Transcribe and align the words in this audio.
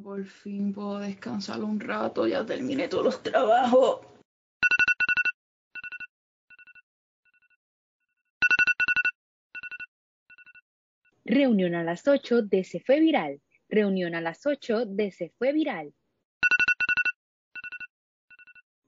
por 0.00 0.24
fin 0.24 0.72
puedo 0.72 0.98
descansar 0.98 1.62
un 1.62 1.78
rato, 1.80 2.26
ya 2.26 2.44
terminé 2.44 2.88
todos 2.88 3.04
los 3.04 3.22
trabajos. 3.22 4.00
Reunión 11.24 11.74
a 11.74 11.82
las 11.82 12.06
8 12.06 12.42
de 12.42 12.64
Se 12.64 12.80
Fue 12.80 13.00
Viral. 13.00 13.40
Reunión 13.68 14.14
a 14.14 14.20
las 14.20 14.46
8 14.46 14.86
de 14.86 15.10
Se 15.10 15.30
Fue 15.38 15.52
Viral. 15.52 15.92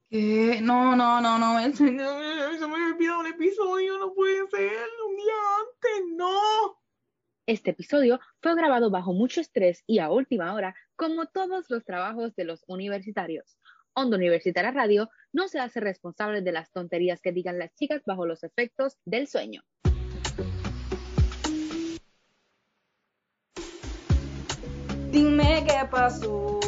¿Qué? 0.09 0.61
No, 0.63 0.97
no, 0.97 1.21
no, 1.21 1.39
no, 1.39 1.55
me- 1.55 1.73
se 1.73 1.83
me 1.85 2.05
olvidó 2.93 3.21
un 3.21 3.27
episodio, 3.27 3.99
no 3.99 4.15
puede 4.15 4.49
ser, 4.49 4.87
un 5.07 5.17
día 5.17 5.35
antes, 5.61 6.17
no. 6.17 6.81
Este 7.49 7.71
episodio 7.71 8.21
fue 8.43 8.55
grabado 8.55 8.91
bajo 8.91 9.15
mucho 9.15 9.41
estrés 9.41 9.83
y 9.87 10.01
a 10.01 10.11
última 10.11 10.53
hora, 10.53 10.75
como 10.97 11.25
todos 11.25 11.71
los 11.71 11.83
trabajos 11.83 12.37
de 12.37 12.45
los 12.45 12.63
universitarios. 12.67 13.57
Onda 13.95 14.19
Universitaria 14.19 14.71
Radio 14.71 15.09
no 15.33 15.49
se 15.49 15.59
hace 15.59 15.81
responsable 15.81 16.43
de 16.43 16.53
las 16.53 16.71
tonterías 16.73 17.23
que 17.23 17.33
digan 17.33 17.59
las 17.59 17.75
chicas 17.75 18.03
bajo 18.05 18.27
los 18.27 18.45
efectos 18.45 18.99
del 19.07 19.29
sueño. 19.29 19.63
Dime 25.11 25.65
qué 25.67 25.89
pasó, 25.91 26.61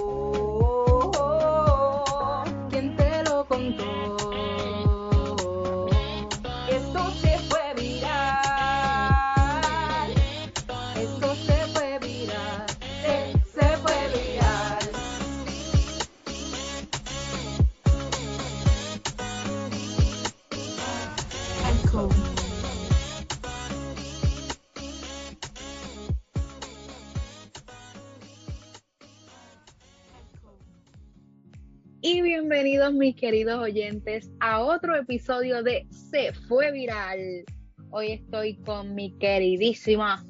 bienvenidos 32.91 32.95
mis 32.95 33.17
queridos 33.17 33.59
oyentes 33.61 34.31
a 34.41 34.61
otro 34.61 34.97
episodio 34.97 35.63
de 35.63 35.87
Se 35.91 36.33
fue 36.33 36.73
viral. 36.73 37.45
Hoy 37.91 38.13
estoy 38.13 38.57
con 38.57 38.95
mi 38.95 39.17
queridísima 39.19 40.25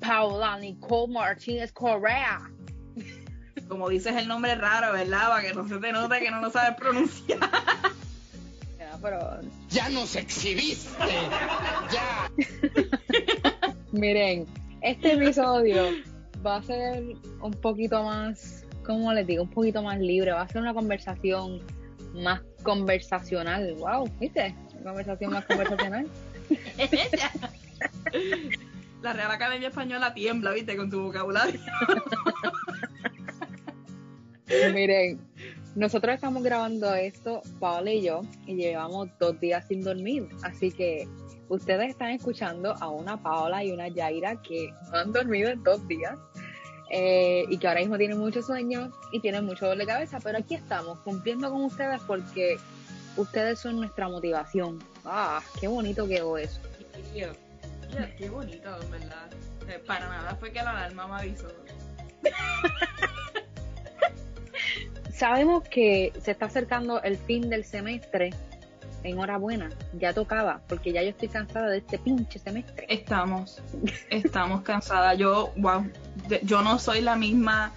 Paula 0.00 0.58
Nicole 0.58 1.12
Martínez 1.12 1.72
Correa. 1.72 2.50
Como 3.68 3.88
dices 3.88 4.16
el 4.16 4.28
nombre 4.28 4.54
raro, 4.54 4.92
¿verdad? 4.94 5.28
Para 5.28 5.42
que 5.42 5.52
no 5.52 5.68
se 5.68 5.78
te 5.78 5.92
note 5.92 6.20
que 6.20 6.30
no 6.30 6.40
lo 6.40 6.50
sabes 6.50 6.76
pronunciar. 6.76 7.38
Ya, 8.78 8.98
pero 9.02 9.40
Ya 9.68 9.88
nos 9.90 10.16
exhibiste. 10.16 11.04
Ya. 11.92 12.30
miren, 13.92 14.46
este 14.80 15.12
episodio 15.14 15.90
va 16.44 16.56
a 16.56 16.62
ser 16.62 17.02
un 17.42 17.52
poquito 17.52 18.02
más, 18.02 18.64
¿cómo 18.86 19.12
les 19.12 19.26
digo? 19.26 19.42
Un 19.42 19.50
poquito 19.50 19.82
más 19.82 19.98
libre. 19.98 20.32
Va 20.32 20.42
a 20.42 20.48
ser 20.48 20.62
una 20.62 20.72
conversación 20.72 21.60
más 22.16 22.40
conversacional. 22.62 23.74
Wow, 23.74 24.10
¿viste? 24.18 24.54
Una 24.74 24.90
conversación 24.90 25.32
más 25.32 25.44
conversacional. 25.46 26.06
La 29.02 29.12
Real 29.12 29.30
Academia 29.30 29.68
Española 29.68 30.14
tiembla, 30.14 30.52
¿viste? 30.52 30.76
Con 30.76 30.90
tu 30.90 31.02
vocabulario. 31.02 31.60
Miren, 34.72 35.20
nosotros 35.74 36.14
estamos 36.14 36.42
grabando 36.42 36.94
esto, 36.94 37.42
Paola 37.60 37.92
y 37.92 38.02
yo, 38.02 38.22
y 38.46 38.54
llevamos 38.54 39.08
dos 39.18 39.38
días 39.40 39.66
sin 39.68 39.82
dormir. 39.82 40.28
Así 40.42 40.70
que 40.72 41.06
ustedes 41.48 41.90
están 41.90 42.10
escuchando 42.10 42.74
a 42.80 42.88
una 42.88 43.22
Paola 43.22 43.62
y 43.64 43.72
una 43.72 43.88
Yaira 43.88 44.40
que 44.42 44.72
no 44.90 44.98
han 44.98 45.12
dormido 45.12 45.50
en 45.50 45.62
dos 45.62 45.86
días 45.86 46.18
eh, 46.90 47.44
y 47.48 47.58
que 47.58 47.68
ahora 47.68 47.80
mismo 47.80 47.98
tienen 47.98 48.18
mucho 48.18 48.42
sueño 48.42 48.92
y 49.12 49.20
tienen 49.20 49.44
mucho 49.44 49.66
dolor 49.66 49.78
de 49.78 49.86
cabeza. 49.86 50.18
Pero 50.22 50.38
aquí 50.38 50.54
estamos 50.54 50.98
cumpliendo 51.00 51.50
con 51.50 51.64
ustedes 51.64 52.00
porque 52.06 52.56
ustedes 53.16 53.58
son 53.58 53.76
nuestra 53.76 54.08
motivación. 54.08 54.78
Ah, 55.04 55.40
qué 55.60 55.68
bonito 55.68 56.06
quedó 56.06 56.38
eso. 56.38 56.60
Mira, 57.12 57.32
qué 58.16 58.28
bonito, 58.28 58.68
en 58.82 58.90
verdad. 58.90 59.30
Eh, 59.68 59.82
Para 59.86 60.08
nada 60.08 60.34
fue 60.36 60.52
que 60.52 60.62
la 60.62 60.70
alarma 60.70 61.08
me 61.08 61.14
avisó. 61.14 61.48
Sabemos 65.12 65.64
que 65.68 66.12
se 66.20 66.32
está 66.32 66.46
acercando 66.46 67.02
el 67.02 67.16
fin 67.16 67.48
del 67.48 67.64
semestre. 67.64 68.30
Enhorabuena, 69.02 69.70
ya 69.98 70.12
tocaba, 70.12 70.60
porque 70.68 70.92
ya 70.92 71.02
yo 71.02 71.10
estoy 71.10 71.28
cansada 71.28 71.68
de 71.68 71.78
este 71.78 71.98
pinche 71.98 72.40
semestre. 72.40 72.86
Estamos, 72.88 73.62
estamos 74.10 74.62
cansadas. 74.62 75.16
Yo, 75.16 75.52
wow, 75.56 75.86
yo 76.42 76.62
no 76.62 76.78
soy 76.78 77.00
la 77.00 77.16
misma 77.16 77.72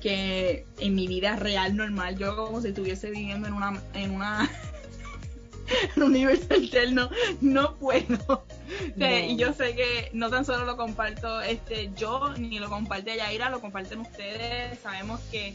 que 0.00 0.66
en 0.78 0.94
mi 0.94 1.06
vida 1.06 1.36
real 1.36 1.76
normal. 1.76 2.16
Yo 2.18 2.34
como 2.36 2.60
si 2.60 2.68
estuviese 2.68 3.10
viviendo 3.10 3.46
en 3.48 3.54
una, 3.54 3.80
en 3.94 4.10
una, 4.10 4.50
en 5.96 6.02
un 6.02 6.10
universo 6.10 6.46
alterno, 6.50 7.08
no 7.40 7.76
puedo. 7.76 8.18
O 8.28 8.44
sea, 8.98 9.10
No. 9.20 9.26
Y 9.26 9.36
yo 9.36 9.52
sé 9.52 9.74
que 9.76 10.10
no 10.12 10.28
tan 10.30 10.44
solo 10.44 10.64
lo 10.64 10.76
comparto 10.76 11.40
este 11.40 11.90
yo, 11.96 12.34
ni 12.36 12.58
lo 12.58 12.68
comparte 12.68 13.16
Yaira, 13.16 13.48
lo 13.50 13.60
comparten 13.60 14.00
ustedes. 14.00 14.78
Sabemos 14.80 15.20
que 15.30 15.54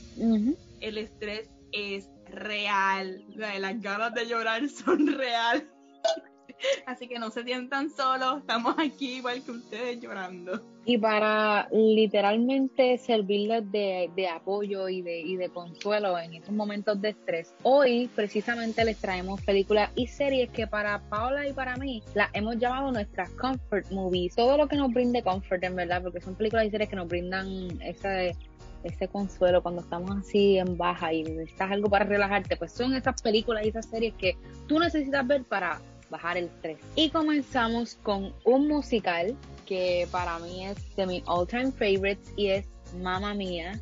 el 0.80 0.97
estrés 0.97 1.50
es 1.74 2.06
real, 2.30 3.24
la- 3.36 3.59
las 3.59 3.81
ganas 3.81 4.13
de 4.13 4.28
llorar 4.28 4.62
son 4.69 5.07
real. 5.07 5.68
Así 6.85 7.07
que 7.07 7.19
no 7.19 7.29
se 7.29 7.44
sientan 7.44 7.90
solos, 7.90 8.40
estamos 8.40 8.75
aquí 8.78 9.18
igual 9.18 9.44
que 9.44 9.51
ustedes 9.51 10.00
llorando. 10.00 10.62
Y 10.85 10.97
para 10.97 11.68
literalmente 11.72 12.97
servirles 12.97 13.69
de, 13.72 14.09
de 14.16 14.28
apoyo 14.29 14.88
y 14.88 15.01
de, 15.01 15.19
y 15.19 15.35
de 15.35 15.50
consuelo 15.50 16.18
en 16.18 16.35
estos 16.35 16.53
momentos 16.53 17.01
de 17.01 17.09
estrés, 17.09 17.53
hoy 17.63 18.09
precisamente 18.16 18.85
les 18.85 18.97
traemos 18.97 19.41
películas 19.41 19.91
y 19.95 20.07
series 20.07 20.50
que 20.50 20.66
para 20.66 21.01
Paola 21.09 21.47
y 21.47 21.53
para 21.53 21.75
mí 21.75 22.01
las 22.13 22.29
hemos 22.34 22.57
llamado 22.57 22.91
nuestras 22.91 23.29
comfort 23.31 23.91
movies. 23.91 24.35
Todo 24.35 24.57
lo 24.57 24.68
que 24.68 24.78
nos 24.78 24.94
brinde 24.94 25.22
comfort, 25.22 25.63
en 25.63 25.75
verdad, 25.75 26.01
porque 26.01 26.22
son 26.22 26.35
películas 26.35 26.66
y 26.66 26.72
series 26.72 26.89
que 26.89 26.95
nos 26.95 27.07
brindan 27.09 27.81
ese, 27.81 28.35
ese 28.84 29.07
consuelo 29.09 29.62
cuando 29.62 29.81
estamos 29.81 30.16
así 30.16 30.57
en 30.57 30.78
baja 30.78 31.12
y 31.12 31.24
necesitas 31.24 31.69
algo 31.69 31.89
para 31.89 32.06
relajarte, 32.06 32.56
pues 32.56 32.72
son 32.72 32.94
esas 32.94 33.22
películas 33.22 33.66
y 33.66 33.69
esas 33.69 33.88
series 33.88 34.13
que 34.13 34.38
tú 34.68 34.79
necesitas 34.79 35.28
ver 35.28 35.44
para 35.44 35.81
bajar 36.09 36.38
el 36.38 36.45
estrés. 36.45 36.79
Y 36.95 37.09
comenzamos 37.09 37.95
con 38.03 38.34
un 38.45 38.68
musical 38.68 39.35
que 39.66 40.07
para 40.12 40.40
mí 40.40 40.66
es 40.66 40.95
de 40.95 41.06
mis 41.06 41.23
all 41.25 41.47
time 41.47 41.72
favorites 41.72 42.31
y 42.35 42.47
es 42.47 42.66
Mamma 43.01 43.34
Mía. 43.34 43.79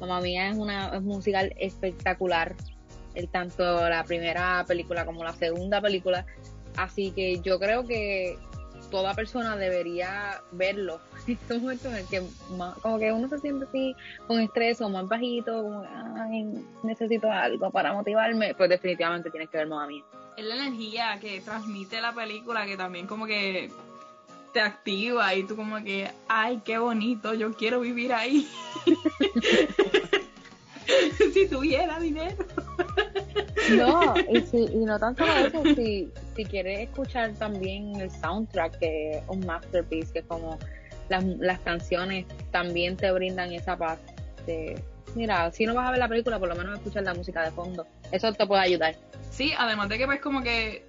Mamma 0.00 0.20
Mía 0.20 0.50
es 0.50 0.56
una 0.56 0.88
es 0.88 1.02
musical 1.02 1.54
espectacular, 1.58 2.54
el, 3.14 3.28
tanto 3.28 3.88
la 3.88 4.04
primera 4.04 4.64
película 4.66 5.04
como 5.04 5.24
la 5.24 5.34
segunda 5.34 5.80
película. 5.80 6.26
Así 6.76 7.10
que 7.12 7.40
yo 7.40 7.58
creo 7.58 7.86
que 7.86 8.36
toda 8.90 9.14
persona 9.14 9.56
debería 9.56 10.42
verlo. 10.52 11.00
En 11.26 11.94
el 11.94 12.06
que 12.06 12.22
como 12.82 12.98
que 12.98 13.12
uno 13.12 13.28
se 13.28 13.38
siente 13.38 13.64
así 13.64 13.96
con 14.26 14.40
estrés 14.40 14.80
o 14.80 14.88
más 14.88 15.08
bajito, 15.08 15.62
como 15.62 15.84
ay, 16.16 16.46
necesito 16.84 17.30
algo 17.30 17.70
para 17.70 17.92
motivarme, 17.92 18.54
pues 18.54 18.70
definitivamente 18.70 19.30
tienes 19.30 19.50
que 19.50 19.58
ver 19.58 19.66
Mamma 19.66 19.88
Mía. 19.88 20.04
Es 20.36 20.44
la 20.44 20.54
energía 20.54 21.18
que 21.20 21.40
transmite 21.40 22.00
la 22.00 22.12
película 22.12 22.66
que 22.66 22.76
también 22.76 23.06
como 23.06 23.26
que 23.26 23.70
te 24.52 24.60
activa 24.60 25.34
y 25.34 25.44
tú 25.44 25.56
como 25.56 25.82
que, 25.82 26.10
ay, 26.28 26.60
qué 26.64 26.78
bonito, 26.78 27.34
yo 27.34 27.54
quiero 27.54 27.80
vivir 27.80 28.12
ahí. 28.12 28.46
si 31.32 31.48
tuviera 31.48 31.98
dinero. 31.98 32.44
No, 33.76 34.14
y, 34.32 34.40
si, 34.42 34.58
y 34.58 34.84
no 34.84 34.98
tan 34.98 35.16
solo 35.16 35.32
eso, 35.32 35.62
si, 35.74 36.10
si 36.34 36.44
quieres 36.44 36.88
escuchar 36.88 37.34
también 37.34 38.00
el 38.00 38.10
soundtrack, 38.10 38.78
que 38.78 39.18
es 39.18 39.22
un 39.28 39.44
masterpiece, 39.44 40.12
que 40.12 40.22
como 40.22 40.58
las, 41.08 41.24
las 41.24 41.60
canciones 41.60 42.26
también 42.50 42.96
te 42.96 43.10
brindan 43.12 43.52
esa 43.52 43.76
paz. 43.76 43.98
De, 44.46 44.82
mira, 45.14 45.50
si 45.50 45.66
no 45.66 45.74
vas 45.74 45.88
a 45.88 45.90
ver 45.90 45.98
la 45.98 46.08
película, 46.08 46.38
por 46.38 46.48
lo 46.48 46.54
menos 46.54 46.76
escuchar 46.76 47.02
la 47.02 47.14
música 47.14 47.42
de 47.42 47.50
fondo. 47.50 47.86
Eso 48.12 48.32
te 48.32 48.46
puede 48.46 48.62
ayudar. 48.62 48.96
Sí, 49.30 49.52
además 49.58 49.88
de 49.88 49.98
que 49.98 50.06
pues 50.06 50.20
como 50.20 50.42
que 50.42 50.84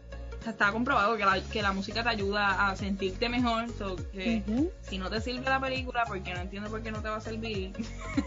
está 0.46 0.72
comprobado 0.72 1.18
que 1.18 1.26
la, 1.26 1.42
que 1.42 1.62
la 1.62 1.74
música 1.74 2.04
te 2.04 2.10
ayuda 2.10 2.70
a 2.70 2.76
sentirte 2.76 3.28
mejor, 3.30 3.66
so 3.78 3.96
que 4.14 4.44
Ujú. 4.48 4.72
si 4.82 4.98
no 4.98 5.10
te 5.10 5.20
sirve 5.20 5.44
la 5.44 5.60
película, 5.60 6.06
porque 6.08 6.34
no 6.34 6.42
entiendo 6.42 6.70
por 6.70 6.82
qué 6.82 6.92
no 6.92 7.02
te 7.02 7.10
va 7.10 7.18
a 7.18 7.22
servir, 7.22 7.74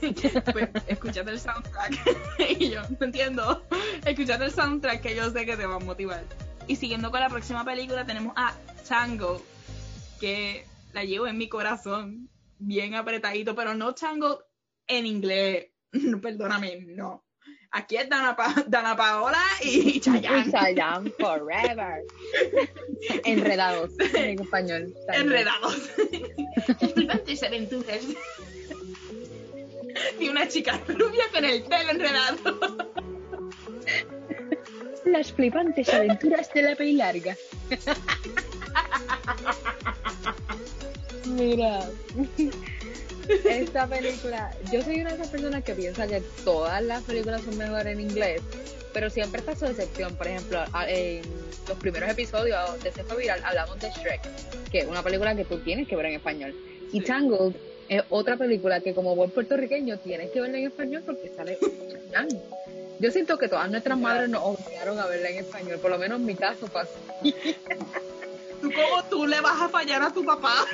pues 0.53 0.69
escúchate 0.87 1.31
el 1.31 1.41
soundtrack. 1.41 1.93
y 2.59 2.71
yo 2.71 2.83
no 2.83 3.07
entiendo. 3.07 3.63
Escúchate 4.05 4.45
el 4.45 4.51
soundtrack 4.51 5.01
que 5.01 5.17
yo 5.17 5.31
sé 5.31 5.47
que 5.47 5.57
te 5.57 5.67
va 5.67 5.77
a 5.77 5.79
motivar. 5.79 6.25
Y 6.67 6.77
siguiendo 6.77 7.11
con 7.11 7.21
la 7.21 7.29
próxima 7.29 7.65
película, 7.65 8.05
tenemos 8.05 8.33
a 8.37 8.55
Tango, 8.89 9.43
que 10.21 10.67
la 10.93 11.05
llevo 11.05 11.27
en 11.27 11.39
mi 11.39 11.49
corazón, 11.49 12.29
bien 12.59 12.95
apretadito, 12.95 13.55
pero 13.55 13.75
no 13.75 13.95
Tango 13.95 14.43
en 14.87 15.07
inglés, 15.07 15.69
perdóname, 16.23 16.81
no. 16.89 17.25
Aquí 17.73 17.97
es 17.97 18.09
Dana, 18.09 18.35
Pa- 18.35 18.65
Dana 18.67 18.97
Paola 18.97 19.41
y 19.63 20.01
Chayanne. 20.01 20.45
Y 20.49 20.51
Chayanne 20.51 21.11
forever. 21.21 22.03
Enredados 23.25 23.93
en 24.15 24.41
español. 24.41 24.93
Enredados. 25.13 25.77
Flipantes 26.95 27.43
aventuras. 27.45 28.01
Y 30.19 30.29
una 30.29 30.49
chica 30.49 30.81
rubia 30.89 31.25
con 31.33 31.45
el 31.45 31.63
pelo 31.63 31.91
enredado. 31.93 32.89
Las 35.05 35.33
flipantes 35.33 35.89
aventuras 35.95 36.53
de 36.53 36.63
la 36.63 36.75
peli 36.75 36.95
larga. 36.95 37.37
Mira, 41.41 41.81
esta 43.49 43.87
película, 43.87 44.51
yo 44.71 44.83
soy 44.83 45.01
una 45.01 45.09
de 45.09 45.15
esas 45.15 45.29
personas 45.29 45.65
que 45.65 45.75
piensa 45.75 46.07
que 46.07 46.21
todas 46.45 46.83
las 46.83 47.03
películas 47.05 47.41
son 47.41 47.57
mejores 47.57 47.95
en 47.95 48.01
inglés, 48.01 48.43
pero 48.93 49.09
siempre 49.09 49.41
está 49.41 49.57
su 49.57 49.65
excepción. 49.65 50.15
Por 50.17 50.27
ejemplo, 50.27 50.63
en 50.87 51.23
los 51.67 51.79
primeros 51.79 52.11
episodios 52.11 52.83
de 52.83 52.93
Sexo 52.93 53.17
Viral 53.17 53.41
hablamos 53.43 53.81
de 53.81 53.89
Shrek, 53.89 54.21
que 54.71 54.81
es 54.81 54.87
una 54.87 55.03
película 55.03 55.35
que 55.35 55.47
tú 55.47 55.59
tienes 55.61 55.89
que 55.89 55.97
ver 55.97 56.07
en 56.07 56.15
español. 56.17 56.55
Y 56.93 57.01
Sí. 57.01 57.07
Tangled 57.07 57.55
es 57.89 58.03
otra 58.11 58.37
película 58.37 58.81
que 58.81 58.93
como 58.93 59.17
buen 59.17 59.31
puertorriqueño 59.31 59.99
tienes 60.01 60.31
que 60.33 60.43
verla 60.43 60.59
en 60.59 60.67
español 60.67 61.03
porque 61.07 61.33
sale. 61.35 61.59
Yo 62.99 63.11
siento 63.11 63.39
que 63.39 63.49
todas 63.49 63.71
nuestras 63.71 63.99
madres 63.99 64.29
nos 64.29 64.43
obligaron 64.43 64.99
a 64.99 65.07
verla 65.07 65.31
en 65.31 65.39
español, 65.39 65.79
por 65.79 65.91
lo 65.91 65.97
menos 65.97 66.21
en 66.21 66.27
mi 66.27 66.35
caso 66.35 66.67
pasó. 66.67 66.93
¿Tú 68.61 68.71
cómo 68.73 69.05
tú 69.05 69.27
le 69.27 69.41
vas 69.41 69.61
a 69.61 69.69
fallar 69.69 70.03
a 70.03 70.13
tu 70.13 70.25
papá? 70.25 70.65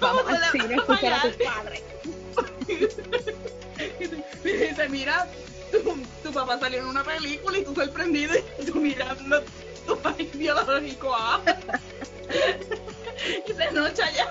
Vamos 0.00 0.22
¿Cómo 0.22 0.34
al 0.34 0.40
le 0.40 0.50
cine 0.50 0.74
a 0.74 0.76
vas 0.76 0.88
a 0.88 0.94
escuchar 0.94 1.12
a 1.12 1.22
tus 1.22 1.36
fallar? 1.36 1.54
padres. 1.54 1.82
Y 4.44 4.48
dice, 4.52 4.88
mira, 4.88 5.26
tu, 5.72 6.02
tu 6.22 6.32
papá 6.32 6.58
salió 6.58 6.78
en 6.80 6.86
una 6.86 7.02
película 7.04 7.58
y 7.58 7.64
tú 7.64 7.74
sorprendido 7.74 8.34
y 8.58 8.64
tú 8.64 8.76
mirando 8.76 9.42
tu 9.86 9.98
país 9.98 10.30
biológico 10.36 11.14
ah. 11.14 11.40
Y 13.46 13.52
dice, 13.52 13.70
no, 13.72 13.88
Chayanne. 13.92 14.30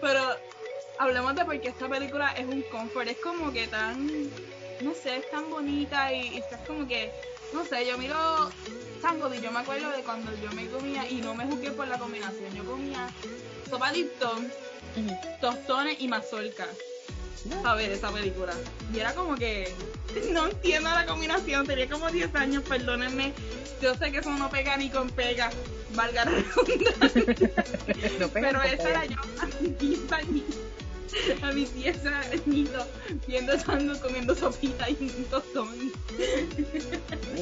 Pero 0.00 0.36
hablemos 0.98 1.34
de 1.34 1.44
por 1.44 1.60
qué 1.60 1.68
esta 1.68 1.88
película 1.88 2.32
es 2.32 2.46
un 2.46 2.62
comfort. 2.62 3.08
Es 3.08 3.16
como 3.18 3.52
que 3.52 3.66
tan, 3.66 4.30
no 4.82 4.94
sé, 4.94 5.16
es 5.16 5.30
tan 5.30 5.50
bonita 5.50 6.12
y, 6.12 6.34
y 6.34 6.38
estás 6.38 6.60
como 6.66 6.86
que, 6.86 7.12
no 7.52 7.64
sé, 7.64 7.86
yo 7.86 7.96
miro 7.98 8.50
y 9.34 9.40
yo 9.40 9.50
me 9.50 9.58
acuerdo 9.58 9.90
de 9.90 10.02
cuando 10.02 10.30
yo 10.40 10.50
me 10.52 10.68
comía 10.68 11.08
y 11.08 11.16
no 11.16 11.34
me 11.34 11.44
juzgué 11.44 11.72
por 11.72 11.88
la 11.88 11.98
combinación. 11.98 12.54
Yo 12.54 12.64
comía 12.64 13.08
sopa 13.68 13.90
Lipton, 13.90 14.50
tostones 15.40 16.00
y 16.00 16.08
mazorca 16.08 16.66
a 17.64 17.74
ver 17.74 17.90
esa 17.90 18.10
película. 18.12 18.54
Y 18.94 19.00
era 19.00 19.14
como 19.14 19.34
que 19.34 19.72
no 20.30 20.46
entiendo 20.46 20.88
la 20.90 21.04
combinación, 21.04 21.66
tenía 21.66 21.88
como 21.88 22.10
10 22.10 22.34
años, 22.36 22.62
perdónenme. 22.62 23.32
Yo 23.80 23.94
sé 23.96 24.12
que 24.12 24.18
eso 24.18 24.30
no 24.30 24.48
pega 24.48 24.76
ni 24.76 24.88
con 24.88 25.10
pega, 25.10 25.50
valga 25.94 26.24
la 26.24 26.30
redundancia. 26.64 27.64
No 28.20 28.28
pega 28.28 28.48
Pero 28.48 28.62
esa 28.62 28.76
pega. 28.84 28.90
era 28.90 29.04
yo 29.06 29.16
a 29.40 29.46
mis 29.60 29.78
10 29.78 30.12
añitos. 30.12 30.56
A 31.42 31.52
mis 31.52 31.74
10 31.74 32.06
añitos, 32.06 32.86
viendo 33.26 33.56
tango, 33.58 33.98
comiendo 34.00 34.34
sopita 34.34 34.88
y 34.88 34.96
un 35.00 35.24
tostón. 35.24 35.92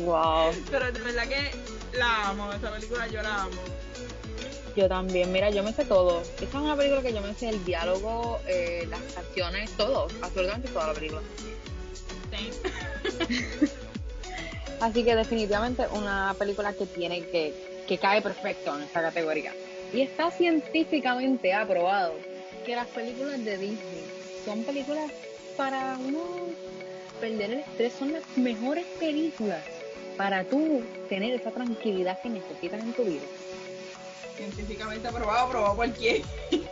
Wow, 0.04 0.52
Pero 0.70 0.92
de 0.92 1.00
verdad 1.00 1.28
que 1.28 1.98
la 1.98 2.30
amo, 2.30 2.52
esa 2.52 2.72
película 2.72 3.06
yo 3.08 3.22
la 3.22 3.42
amo. 3.42 3.60
yo 4.76 4.88
también. 4.88 5.30
Mira, 5.32 5.50
yo 5.50 5.62
me 5.62 5.72
sé 5.72 5.84
todo. 5.84 6.22
Esta 6.22 6.44
es 6.44 6.54
una 6.54 6.76
película 6.76 7.02
que 7.02 7.12
yo 7.12 7.20
me 7.20 7.34
sé 7.34 7.48
el 7.48 7.64
diálogo, 7.64 8.40
eh, 8.46 8.86
las 8.88 9.00
canciones, 9.14 9.70
todo, 9.76 10.08
absolutamente 10.22 10.68
toda 10.68 10.88
la 10.88 10.94
película. 10.94 11.22
Sí. 12.32 12.50
Así 14.80 15.04
que 15.04 15.14
definitivamente 15.14 15.86
una 15.92 16.34
película 16.38 16.72
que 16.72 16.86
tiene 16.86 17.20
que, 17.26 17.84
que 17.86 17.98
cae 17.98 18.22
perfecto 18.22 18.74
en 18.74 18.82
esta 18.82 19.02
categoría. 19.02 19.52
Y 19.92 20.02
está 20.02 20.30
científicamente 20.30 21.52
aprobado 21.52 22.14
que 22.64 22.76
las 22.76 22.86
películas 22.88 23.44
de 23.44 23.58
Disney 23.58 24.04
son 24.44 24.64
películas 24.64 25.10
para 25.56 25.98
uno 25.98 26.20
perder 27.20 27.50
el 27.50 27.58
estrés, 27.60 27.92
son 27.98 28.12
las 28.12 28.22
mejores 28.36 28.86
películas 28.98 29.62
para 30.16 30.44
tú 30.44 30.82
tener 31.08 31.38
esa 31.38 31.50
tranquilidad 31.50 32.20
que 32.22 32.30
necesitas 32.30 32.82
en 32.82 32.92
tu 32.92 33.04
vida. 33.04 33.24
Científicamente 34.36 35.08
aprobado, 35.08 35.46
aprobado 35.46 35.76
por 35.76 35.90
quién. 35.92 36.22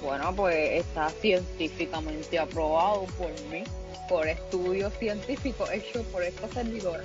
Bueno, 0.00 0.32
pues 0.32 0.80
está 0.80 1.10
científicamente 1.10 2.38
aprobado 2.38 3.06
por 3.18 3.32
mí, 3.50 3.64
por 4.08 4.28
estudios 4.28 4.94
científicos 4.94 5.68
hechos 5.72 6.06
por 6.12 6.22
esta 6.22 6.46
servidora. 6.50 7.02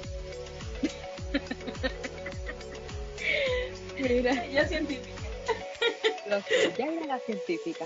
Mira, 3.97 4.45
Ella 4.45 4.61
es 4.61 4.69
científica. 4.69 5.12
Los 6.27 6.43
ya 6.77 6.85
era 6.85 7.05
la 7.05 7.19
científica. 7.19 7.85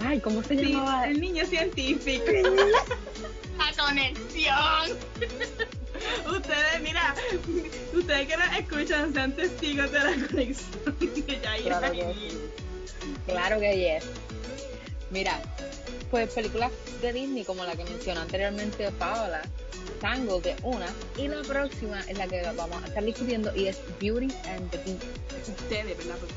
Ay, 0.00 0.20
¿cómo 0.20 0.42
se 0.42 0.56
Sí, 0.56 0.72
llamaba? 0.72 1.06
el 1.08 1.20
niño 1.20 1.44
científico. 1.46 2.24
La 3.58 3.72
conexión. 3.84 4.98
Ustedes, 6.30 6.80
mira, 6.82 7.14
ustedes 7.94 8.28
que 8.28 8.36
nos 8.36 8.52
escuchan 8.58 9.14
sean 9.14 9.34
testigos 9.34 9.90
de 9.90 9.98
la 9.98 10.26
conexión 10.26 10.96
de 11.00 11.40
Yaira 11.42 11.78
Claro 11.78 11.92
que 11.92 12.14
sí. 12.14 12.38
Claro 13.26 13.60
que 13.60 13.76
yes. 13.78 14.04
Mira, 15.10 15.40
pues 16.10 16.30
películas 16.34 16.70
de 17.00 17.12
Disney 17.14 17.44
como 17.44 17.64
la 17.64 17.74
que 17.76 17.84
mencionó 17.84 18.20
anteriormente 18.20 18.90
Paola, 18.92 19.40
Tango 20.00 20.38
de 20.40 20.54
una, 20.62 20.86
y 21.16 21.28
la 21.28 21.40
próxima 21.42 22.00
es 22.02 22.18
la 22.18 22.26
que 22.26 22.42
vamos 22.54 22.82
a 22.84 22.86
estar 22.88 23.02
discutiendo 23.02 23.56
y 23.56 23.68
es 23.68 23.78
Beauty 23.98 24.28
and 24.50 24.70
the 24.70 24.78
Beast. 24.78 25.02
Ustedes, 25.48 25.96
¿verdad? 25.96 26.16
Porque 26.20 26.34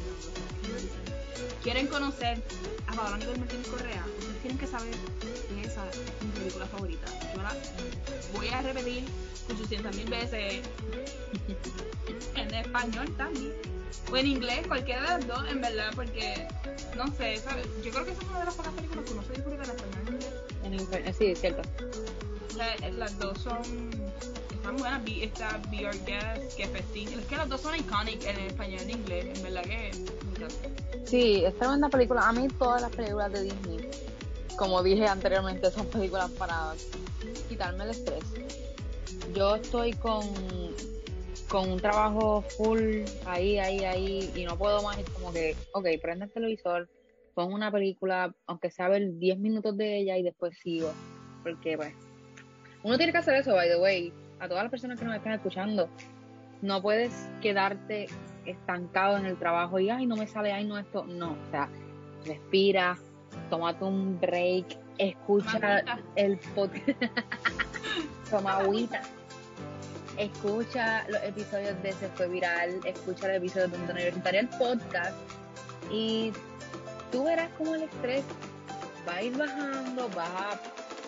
quieren 1.63 1.87
conocer 1.87 2.41
a 2.87 2.93
Paola 2.93 3.17
Nicole 3.17 3.39
Martínez 3.39 3.67
Correa. 3.67 4.05
Ustedes 4.17 4.41
tienen 4.41 4.57
que 4.57 4.67
saber 4.67 4.93
que 4.93 5.67
esa 5.67 5.89
es 5.89 5.97
mi 6.23 6.31
película 6.39 6.65
favorita. 6.67 7.07
Yo 7.33 7.41
la 7.41 7.55
voy 8.33 8.47
a 8.49 8.61
repetir 8.61 9.03
800 9.49 9.95
mil 9.95 10.09
veces 10.09 10.61
en 12.35 12.53
español 12.53 13.13
también. 13.17 13.53
O 14.11 14.17
en 14.17 14.27
inglés, 14.27 14.67
cualquiera 14.67 15.01
de 15.01 15.07
las 15.07 15.27
dos, 15.27 15.49
en 15.49 15.61
verdad, 15.61 15.91
porque 15.95 16.47
no 16.95 17.07
sé, 17.15 17.37
¿sabes? 17.37 17.67
yo 17.83 17.91
creo 17.91 18.05
que 18.05 18.11
esa 18.11 18.21
es 18.21 18.29
una 18.29 18.39
de 18.39 18.45
las 18.45 18.55
pocas 18.55 18.73
películas 18.73 19.05
que 19.05 19.13
uno 19.13 19.23
se 19.23 19.33
disfruta 19.33 19.63
en 19.63 19.69
español 19.69 20.07
en 20.07 20.13
inglés. 20.13 20.33
En 20.63 20.73
inglés, 20.73 21.15
sí, 21.17 21.25
es 21.27 21.41
cierto. 21.41 21.61
Sea, 22.53 22.75
eh, 22.75 22.91
las 22.91 23.17
dos 23.19 23.37
son. 23.39 23.61
Están 24.51 24.77
buenas. 24.77 25.01
Está 25.07 25.61
Be 25.69 25.85
Our 25.85 26.05
Guest, 26.05 26.57
que 26.57 26.67
festín. 26.67 27.09
Es 27.09 27.25
que 27.25 27.37
las 27.37 27.49
dos 27.49 27.61
son 27.61 27.75
iconic 27.75 28.23
en 28.23 28.39
español 28.39 28.81
y 28.81 28.83
en 28.83 28.89
inglés. 28.89 29.37
En 29.37 29.43
verdad 29.43 29.63
que. 29.63 29.91
Sí, 31.05 31.43
es 31.45 31.57
tremenda 31.57 31.89
película. 31.89 32.27
A 32.27 32.33
mí 32.33 32.47
todas 32.47 32.81
las 32.81 32.91
películas 32.91 33.31
de 33.31 33.43
Disney, 33.43 33.89
como 34.57 34.83
dije 34.83 35.07
anteriormente, 35.07 35.71
son 35.71 35.87
películas 35.87 36.29
para 36.31 36.73
quitarme 37.47 37.85
el 37.85 37.89
estrés. 37.91 38.23
Yo 39.33 39.55
estoy 39.55 39.93
con, 39.93 40.23
con 41.47 41.71
un 41.71 41.79
trabajo 41.79 42.43
full 42.57 43.03
ahí, 43.25 43.57
ahí, 43.57 43.83
ahí, 43.85 44.31
y 44.35 44.43
no 44.45 44.57
puedo 44.57 44.81
más. 44.83 44.97
Es 44.97 45.09
como 45.09 45.33
que, 45.33 45.55
ok, 45.73 45.87
prende 46.01 46.25
el 46.25 46.31
televisor, 46.31 46.89
pon 47.33 47.53
una 47.53 47.71
película, 47.71 48.33
aunque 48.45 48.69
sea 48.69 48.87
ver 48.89 49.17
10 49.17 49.39
minutos 49.39 49.75
de 49.77 49.97
ella 49.97 50.17
y 50.17 50.23
después 50.23 50.57
sigo. 50.59 50.91
Porque, 51.43 51.77
pues, 51.77 51.93
uno 52.83 52.97
tiene 52.97 53.11
que 53.11 53.17
hacer 53.17 53.35
eso, 53.35 53.53
by 53.53 53.67
the 53.67 53.77
way. 53.77 54.13
A 54.39 54.47
todas 54.47 54.63
las 54.63 54.71
personas 54.71 54.99
que 54.99 55.05
nos 55.05 55.15
están 55.15 55.33
escuchando, 55.33 55.89
no 56.61 56.81
puedes 56.81 57.13
quedarte 57.41 58.07
estancado 58.49 59.17
en 59.17 59.25
el 59.25 59.37
trabajo 59.37 59.79
y 59.79 59.89
ay 59.89 60.05
no 60.05 60.15
me 60.15 60.27
sale 60.27 60.51
ay 60.51 60.65
no 60.65 60.77
esto 60.77 61.05
no 61.05 61.31
o 61.31 61.51
sea 61.51 61.69
respira 62.25 62.97
tómate 63.49 63.83
un 63.83 64.19
break 64.19 64.77
escucha 64.97 65.83
el 66.15 66.37
podcast 66.55 66.87
toma 68.29 68.57
agüita. 68.57 69.01
Escucha 70.17 71.07
los 71.07 71.23
episodios 71.23 71.81
de 71.81 71.93
Se 71.93 72.09
fue 72.09 72.27
viral 72.27 72.79
escucha 72.83 73.27
los 73.27 73.37
episodios 73.37 73.71
de 73.71 73.77
Mundo 73.77 73.93
Universitario 73.93 74.39
el 74.41 74.49
podcast. 74.49 75.15
Y 75.91 76.33
tú 77.11 77.23
verás 77.23 77.49
cómo 77.57 77.75
el 77.75 77.83
estrés 77.83 78.23
va 79.07 79.15
a 79.15 79.23
ir 79.23 79.37
bajando 79.37 80.09
va 80.17 80.25
a, 80.25 80.59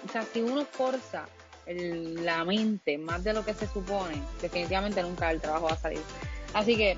o 0.07 0.11
sea 0.11 0.21
si 0.23 0.41
uno 0.41 0.63
forza 0.65 1.25
el- 1.65 2.23
la 2.25 2.45
mente 2.45 2.97
más 2.97 3.23
de 3.23 3.33
lo 3.33 3.43
que 3.43 3.53
se 3.53 3.67
supone 3.67 4.15
definitivamente 4.41 5.01
nunca 5.03 5.29
el 5.29 5.41
trabajo 5.41 5.65
va 5.65 5.73
a 5.73 5.77
salir. 5.77 6.01
Así 6.53 6.77
que 6.77 6.97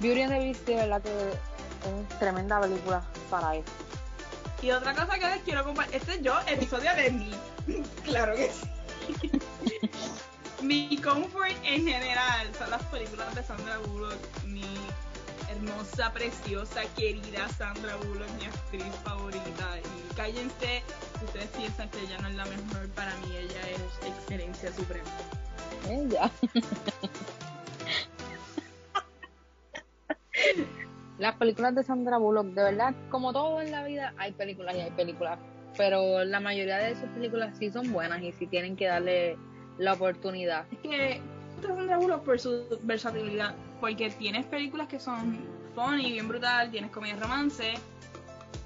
Beauty 0.00 0.22
and 0.22 0.32
the 0.32 0.38
Beast 0.38 0.66
de 0.66 0.76
verdad 0.76 1.02
que 1.02 1.10
es 1.10 2.18
tremenda 2.18 2.60
película 2.60 3.02
para 3.30 3.56
eso. 3.56 3.72
Y 4.62 4.70
otra 4.70 4.94
cosa 4.94 5.18
que 5.18 5.26
les 5.26 5.42
quiero 5.42 5.64
compartir. 5.64 5.96
Este 5.96 6.14
es 6.14 6.22
yo, 6.22 6.34
episodio 6.46 6.94
de 6.94 7.10
mí. 7.10 7.30
claro 8.04 8.34
que 8.34 8.50
sí. 8.50 9.30
Mi 10.62 10.96
comfort 10.98 11.54
en 11.62 11.86
general 11.86 12.48
son 12.58 12.70
las 12.70 12.82
películas 12.84 13.32
de 13.34 13.44
Sandra 13.44 13.78
Bullock. 13.78 14.18
Mi 14.44 14.64
hermosa, 15.48 16.12
preciosa, 16.12 16.82
querida 16.96 17.48
Sandra 17.56 17.96
Bullock, 17.96 18.28
mi 18.38 18.46
actriz 18.46 18.94
favorita. 19.04 19.78
Y 19.78 20.14
cállense 20.14 20.82
si 21.18 21.24
ustedes 21.24 21.48
piensan 21.56 21.88
que 21.90 22.00
ella 22.00 22.18
no 22.18 22.28
es 22.28 22.34
la 22.34 22.44
mejor, 22.46 22.88
para 22.90 23.14
mí 23.16 23.36
ella 23.36 23.68
es 23.70 24.06
excelencia 24.06 24.72
suprema. 24.72 25.08
Ella. 25.88 26.30
Las 31.18 31.34
películas 31.34 31.74
de 31.74 31.82
Sandra 31.82 32.18
Bullock, 32.18 32.46
de 32.48 32.62
verdad, 32.62 32.94
como 33.10 33.32
todo 33.32 33.60
en 33.60 33.72
la 33.72 33.84
vida, 33.84 34.14
hay 34.18 34.32
películas 34.32 34.76
y 34.76 34.80
hay 34.80 34.90
películas. 34.90 35.38
Pero 35.76 36.24
la 36.24 36.40
mayoría 36.40 36.78
de 36.78 36.94
sus 36.94 37.08
películas 37.10 37.56
sí 37.58 37.70
son 37.70 37.92
buenas 37.92 38.22
y 38.22 38.32
sí 38.32 38.46
tienen 38.46 38.76
que 38.76 38.86
darle 38.86 39.36
la 39.78 39.94
oportunidad. 39.94 40.66
Es 40.72 40.78
que 40.78 41.20
Sandra 41.62 41.98
Bullock 41.98 42.24
por 42.24 42.38
su 42.38 42.78
versatilidad, 42.82 43.54
porque 43.80 44.10
tienes 44.10 44.46
películas 44.46 44.88
que 44.88 44.98
son 44.98 45.38
funny, 45.74 46.12
bien 46.12 46.28
brutal, 46.28 46.70
tienes 46.70 46.90
comedia 46.90 47.16
romance, 47.16 47.74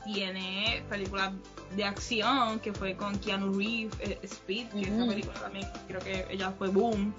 tiene 0.04 0.82
películas 0.88 1.32
de 1.76 1.85
acción 1.85 2.61
que 2.61 2.73
fue 2.73 2.97
con 2.97 3.18
Keanu 3.18 3.52
Reeves, 3.59 3.97
eh, 4.00 4.18
Speed, 4.23 4.68
que 4.68 4.80
esa 4.82 5.06
película 5.06 5.40
también 5.40 5.66
creo 5.88 6.00
que 6.00 6.26
ella 6.30 6.50
fue 6.52 6.68
boom. 6.68 7.14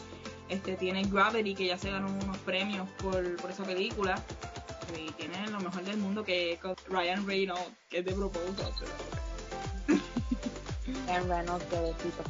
Este 0.50 0.76
tiene 0.76 1.04
Gravity 1.04 1.56
que 1.56 1.66
ya 1.66 1.78
se 1.78 1.90
ganó 1.90 2.08
unos 2.12 2.38
premios 2.40 2.88
por, 3.02 3.36
por 3.38 3.50
esa 3.50 3.64
película. 3.64 4.22
Y 4.98 5.12
tiene 5.12 5.48
lo 5.50 5.60
mejor 5.60 5.84
del 5.84 5.98
mundo 5.98 6.24
que 6.24 6.54
es 6.54 6.60
Ryan 6.90 7.26
Reynolds, 7.26 7.72
que 7.90 8.00
es 8.00 8.06
de 8.06 8.14
Proposal. 8.14 8.72
Ryan 11.08 11.30
Reynolds, 11.30 11.70
bebecito. 11.70 12.24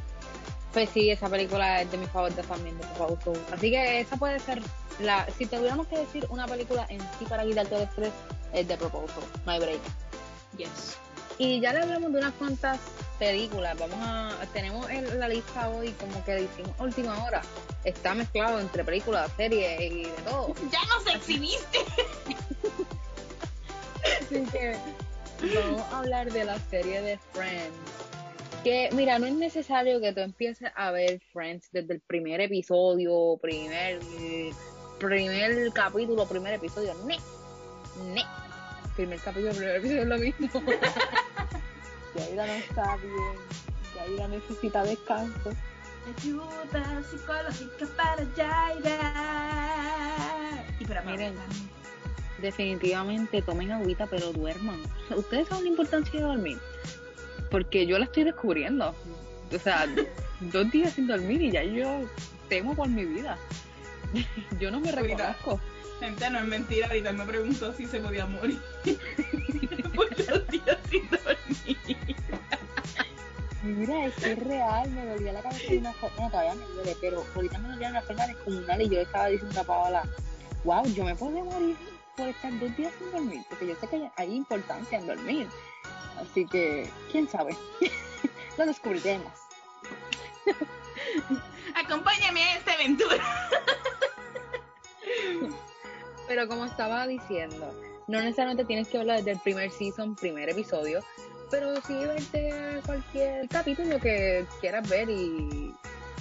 Pues 0.74 0.90
sí, 0.90 1.12
esa 1.12 1.30
película 1.30 1.82
es 1.82 1.92
de 1.92 1.98
mis 1.98 2.10
favoritas 2.10 2.46
también, 2.48 2.78
de 2.78 2.86
Proposal. 2.98 3.40
Así 3.52 3.70
que 3.70 4.00
esa 4.00 4.18
puede 4.18 4.40
ser 4.40 4.62
la. 5.00 5.28
Si 5.38 5.46
tuviéramos 5.46 5.88
que 5.88 6.00
decir 6.00 6.26
una 6.30 6.48
película 6.48 6.86
en 6.90 7.00
sí 7.20 7.26
para 7.30 7.44
quitarte 7.44 7.76
el 7.76 7.82
estrés, 7.84 8.12
es 8.54 8.68
de 8.68 8.78
Proposal. 8.78 9.24
Hay 9.46 9.60
break. 9.60 9.82
Yes. 10.58 10.98
Y 11.38 11.60
ya 11.60 11.74
le 11.74 11.82
hablamos 11.82 12.12
de 12.12 12.20
unas 12.20 12.34
cuantas 12.34 12.80
películas. 13.20 13.78
Vamos 13.78 13.98
a. 14.02 14.32
Tenemos 14.54 14.90
en 14.90 15.20
la 15.20 15.28
lista 15.28 15.70
hoy, 15.70 15.92
como 15.94 16.24
que 16.24 16.34
decimos 16.34 16.72
última 16.80 17.24
hora. 17.24 17.42
Está 17.84 18.14
mezclado 18.14 18.60
entre 18.60 18.84
películas, 18.84 19.32
series 19.36 19.82
y 19.82 20.04
de 20.04 20.22
todo. 20.26 20.54
¡Ya 20.72 20.80
nos 20.86 21.16
exhibiste! 21.16 21.80
Así 24.34 24.44
que 24.52 24.76
vamos 25.56 25.82
a 25.92 26.00
hablar 26.00 26.32
de 26.32 26.44
la 26.44 26.58
serie 26.58 27.04
de 27.04 27.20
Friends. 27.34 27.78
Que, 28.64 28.90
mira, 28.94 29.20
no 29.20 29.28
es 29.28 29.36
necesario 29.36 30.02
que 30.02 30.12
tú 30.12 30.22
empieces 30.22 30.72
a 30.76 30.90
ver 30.90 31.22
Friends 31.32 31.70
desde 31.72 31.94
el 31.94 32.00
primer 32.02 32.42
episodio, 32.42 33.38
primer, 33.40 34.00
primer 35.00 35.72
capítulo, 35.74 36.26
primer 36.28 36.56
episodio. 36.56 36.96
Ne, 37.06 37.20
ne. 38.12 38.24
Primer 38.96 39.20
capítulo, 39.20 39.52
primer 39.54 39.76
episodio 39.76 40.02
es 40.02 40.08
lo 40.08 40.18
mismo. 40.18 40.50
Yaira 42.16 42.48
no 42.48 42.54
está 42.54 42.96
bien. 42.98 43.36
Yaira 43.96 44.28
necesita 44.30 44.84
descanso. 44.84 45.52
Ayuda 46.18 47.04
psicológica 47.10 47.86
para 47.96 48.26
Jaira. 48.36 49.14
Y 50.80 50.86
para 50.86 51.04
Miren. 51.04 51.36
Definitivamente 52.44 53.42
tomen 53.42 53.72
agüita, 53.72 54.06
pero 54.06 54.34
duerman. 54.34 54.78
Ustedes 55.16 55.48
saben 55.48 55.64
la 55.64 55.70
importancia 55.70 56.20
de 56.20 56.26
dormir. 56.26 56.58
Porque 57.50 57.88
yo 57.88 57.98
la 57.98 58.04
estoy 58.04 58.26
descubriendo. 58.26 58.94
O 59.50 59.60
sea, 59.60 59.88
dos 60.42 60.70
días 60.70 60.92
sin 60.92 61.08
dormir 61.08 61.42
y 61.42 61.52
ya 61.52 61.64
yo 61.64 62.02
temo 62.50 62.76
por 62.76 62.90
mi 62.90 63.06
vida. 63.06 63.38
Yo 64.60 64.70
no 64.70 64.80
me 64.80 64.92
reconozco. 64.92 65.60
Gente, 66.00 66.30
no 66.30 66.40
es 66.40 66.46
mentira, 66.46 66.88
ahorita 66.88 67.14
me 67.14 67.26
preguntó 67.26 67.74
si 67.74 67.88
se 67.88 68.00
podía 68.00 68.28
morir. 68.28 68.60
Por 69.96 70.10
los 70.20 70.48
días 70.50 70.78
sin 70.92 71.10
dormir. 71.10 71.98
Mira, 73.64 74.06
es 74.06 74.16
que 74.16 74.34
es 74.34 74.40
real, 74.40 74.92
me 74.92 75.06
dolía 75.06 75.34
la 75.34 75.42
cabeza 75.42 75.72
de 75.72 75.78
una 75.80 75.94
forma, 75.94 76.18
no, 76.20 76.30
todavía 76.30 76.54
me 76.54 76.66
duele, 76.76 76.96
pero 77.02 77.26
ahorita 77.34 77.58
me 77.58 77.70
dolía 77.70 77.88
de 77.88 77.94
una 77.94 78.02
forma 78.02 78.28
descomunal 78.28 78.82
y 78.82 78.90
yo 78.90 78.96
le 78.96 79.02
estaba 79.02 79.28
diciendo 79.28 79.62
a 79.62 79.64
Paola, 79.64 80.04
wow, 80.64 80.86
yo 80.94 81.06
me 81.06 81.16
puedo 81.16 81.44
morir 81.44 81.76
por 82.16 82.28
estar 82.28 82.58
dos 82.60 82.76
días 82.78 82.94
sin 83.00 83.12
dormir, 83.12 83.44
porque 83.50 83.68
yo 83.68 83.76
sé 83.76 83.88
que 83.88 84.10
hay 84.16 84.36
importancia 84.36 85.00
en 85.00 85.08
dormir. 85.08 85.48
Así 86.20 86.46
que, 86.46 86.90
quién 87.12 87.28
sabe, 87.28 87.56
lo 88.58 88.66
descubriremos. 88.66 89.34
Acompáñame 91.76 92.44
a 92.44 92.58
esta 92.58 92.74
aventura. 92.74 93.50
Pero 96.28 96.48
como 96.48 96.66
estaba 96.66 97.06
diciendo, 97.08 97.72
no 98.08 98.22
necesariamente 98.22 98.66
tienes 98.66 98.88
que 98.88 98.98
verlo 98.98 99.14
desde 99.14 99.32
el 99.32 99.40
primer 99.40 99.72
season, 99.72 100.16
primer 100.16 100.50
episodio, 100.50 101.02
pero 101.52 101.80
sí 101.82 101.94
verte 101.94 102.82
cualquier 102.86 103.48
capítulo 103.50 104.00
que 104.00 104.46
quieras 104.62 104.88
ver 104.90 105.10
y, 105.10 105.76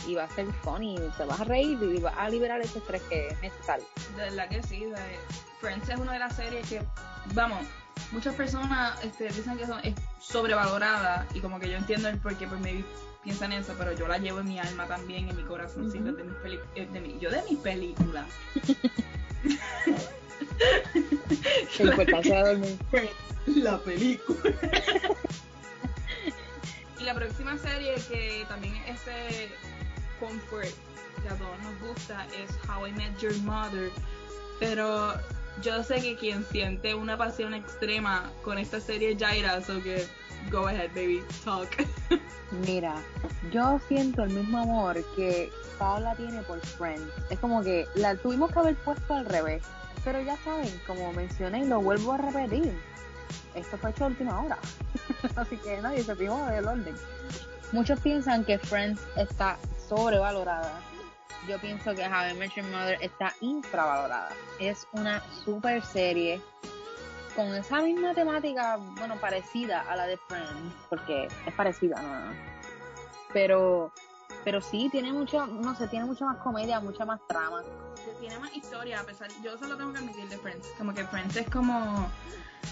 y 0.06 0.14
va 0.14 0.24
a 0.24 0.28
ser 0.34 0.46
funny, 0.64 0.96
te 1.16 1.24
vas 1.24 1.40
a 1.40 1.44
reír 1.44 1.78
y 1.80 2.00
vas 2.00 2.14
a 2.18 2.28
liberar 2.28 2.60
ese 2.60 2.78
estrés 2.80 3.02
que 3.02 3.28
es 3.28 3.40
necesario. 3.40 3.84
De 4.16 4.22
verdad 4.24 4.48
que 4.48 4.62
sí. 4.64 4.84
de- 4.84 5.51
Friends 5.62 5.88
es 5.88 5.96
una 5.98 6.12
de 6.12 6.18
las 6.18 6.34
series 6.36 6.68
que, 6.68 6.82
vamos, 7.34 7.64
muchas 8.10 8.34
personas 8.34 9.02
este, 9.04 9.28
dicen 9.28 9.56
que 9.56 9.64
son, 9.66 9.78
es 9.84 9.94
sobrevalorada 10.20 11.26
y 11.34 11.40
como 11.40 11.60
que 11.60 11.70
yo 11.70 11.76
entiendo 11.78 12.08
el 12.08 12.18
por 12.18 12.36
qué 12.36 12.46
pues 12.48 12.60
maybe 12.60 12.84
piensan 13.22 13.52
eso, 13.52 13.72
pero 13.78 13.92
yo 13.92 14.08
la 14.08 14.18
llevo 14.18 14.40
en 14.40 14.48
mi 14.48 14.58
alma 14.58 14.86
también, 14.88 15.28
en 15.28 15.36
mi 15.36 15.44
corazoncito, 15.44 16.08
Ujú. 16.10 16.16
de 16.16 16.24
mis 16.24 16.34
peli- 16.38 16.58
eh, 16.74 16.88
de 16.92 17.00
mi- 17.00 17.18
yo 17.20 17.30
de 17.30 17.42
mis 17.48 17.58
películas. 17.60 18.26
La 21.78 21.90
importancia 21.90 22.44
de 22.44 22.48
dormir. 22.50 22.78
la 23.46 23.78
película. 23.78 24.50
y 26.98 27.04
la 27.04 27.14
próxima 27.14 27.56
serie 27.58 27.94
que 28.08 28.44
también 28.48 28.74
es 28.86 29.00
comfort 30.20 30.68
que 31.22 31.28
a 31.28 31.34
todos 31.36 31.58
nos 31.62 31.80
gusta 31.88 32.26
es 32.26 32.50
How 32.68 32.86
I 32.88 32.92
Met 32.92 33.16
Your 33.18 33.36
Mother. 33.38 33.90
Pero 34.60 35.14
yo 35.60 35.82
sé 35.82 36.00
que 36.00 36.16
quien 36.16 36.44
siente 36.44 36.94
una 36.94 37.16
pasión 37.16 37.54
extrema 37.54 38.30
con 38.42 38.58
esta 38.58 38.80
serie 38.80 39.12
es 39.12 39.18
Jaira, 39.18 39.60
so 39.60 39.82
que 39.82 40.06
go 40.50 40.66
ahead 40.66 40.90
baby, 40.94 41.22
talk. 41.44 41.68
Mira, 42.66 42.94
yo 43.50 43.80
siento 43.88 44.24
el 44.24 44.30
mismo 44.30 44.58
amor 44.58 45.02
que 45.16 45.50
Paola 45.78 46.14
tiene 46.16 46.42
por 46.42 46.60
Friends. 46.60 47.10
Es 47.30 47.38
como 47.38 47.62
que 47.62 47.86
la 47.94 48.14
tuvimos 48.16 48.52
que 48.52 48.58
haber 48.58 48.76
puesto 48.76 49.14
al 49.14 49.26
revés. 49.26 49.62
Pero 50.04 50.20
ya 50.20 50.36
saben, 50.38 50.68
como 50.86 51.12
mencioné 51.12 51.60
y 51.60 51.66
lo 51.66 51.80
vuelvo 51.80 52.12
a 52.12 52.18
repetir, 52.18 52.72
esto 53.54 53.78
fue 53.78 53.90
hecho 53.90 54.04
a 54.04 54.08
última 54.08 54.42
hora. 54.42 54.58
Así 55.36 55.56
que 55.58 55.80
nadie 55.80 56.02
se 56.02 56.16
fijó 56.16 56.44
del 56.46 56.66
orden. 56.66 56.94
Muchos 57.70 58.00
piensan 58.00 58.44
que 58.44 58.58
Friends 58.58 59.00
está 59.16 59.58
sobrevalorada. 59.88 60.72
Yo 61.48 61.58
pienso 61.58 61.94
que 61.94 62.02
How 62.06 62.30
I 62.30 62.34
Met 62.38 62.52
Your 62.54 62.66
Mother 62.66 62.98
está 63.00 63.34
infravalorada. 63.40 64.30
Es 64.60 64.86
una 64.92 65.20
super 65.44 65.84
serie 65.84 66.40
con 67.34 67.54
esa 67.54 67.80
misma 67.80 68.14
temática, 68.14 68.76
bueno, 68.98 69.16
parecida 69.16 69.80
a 69.88 69.96
la 69.96 70.06
de 70.06 70.16
Friends, 70.18 70.74
porque 70.88 71.28
es 71.46 71.54
parecida, 71.54 72.00
¿no? 72.00 72.34
Pero, 73.32 73.90
pero 74.44 74.60
sí, 74.60 74.88
tiene 74.92 75.12
mucho, 75.12 75.46
no 75.46 75.74
sé, 75.74 75.88
tiene 75.88 76.04
mucha 76.04 76.26
más 76.26 76.36
comedia, 76.38 76.78
mucha 76.80 77.04
más 77.06 77.20
trama. 77.26 77.62
tiene 78.20 78.38
más 78.38 78.54
historia, 78.54 79.00
a 79.00 79.04
pesar, 79.04 79.28
yo 79.42 79.56
solo 79.58 79.76
tengo 79.76 79.92
que 79.92 79.98
admitir 79.98 80.28
de 80.28 80.36
Friends, 80.38 80.68
como 80.76 80.92
que 80.92 81.04
Friends 81.06 81.34
es 81.36 81.48
como, 81.48 82.06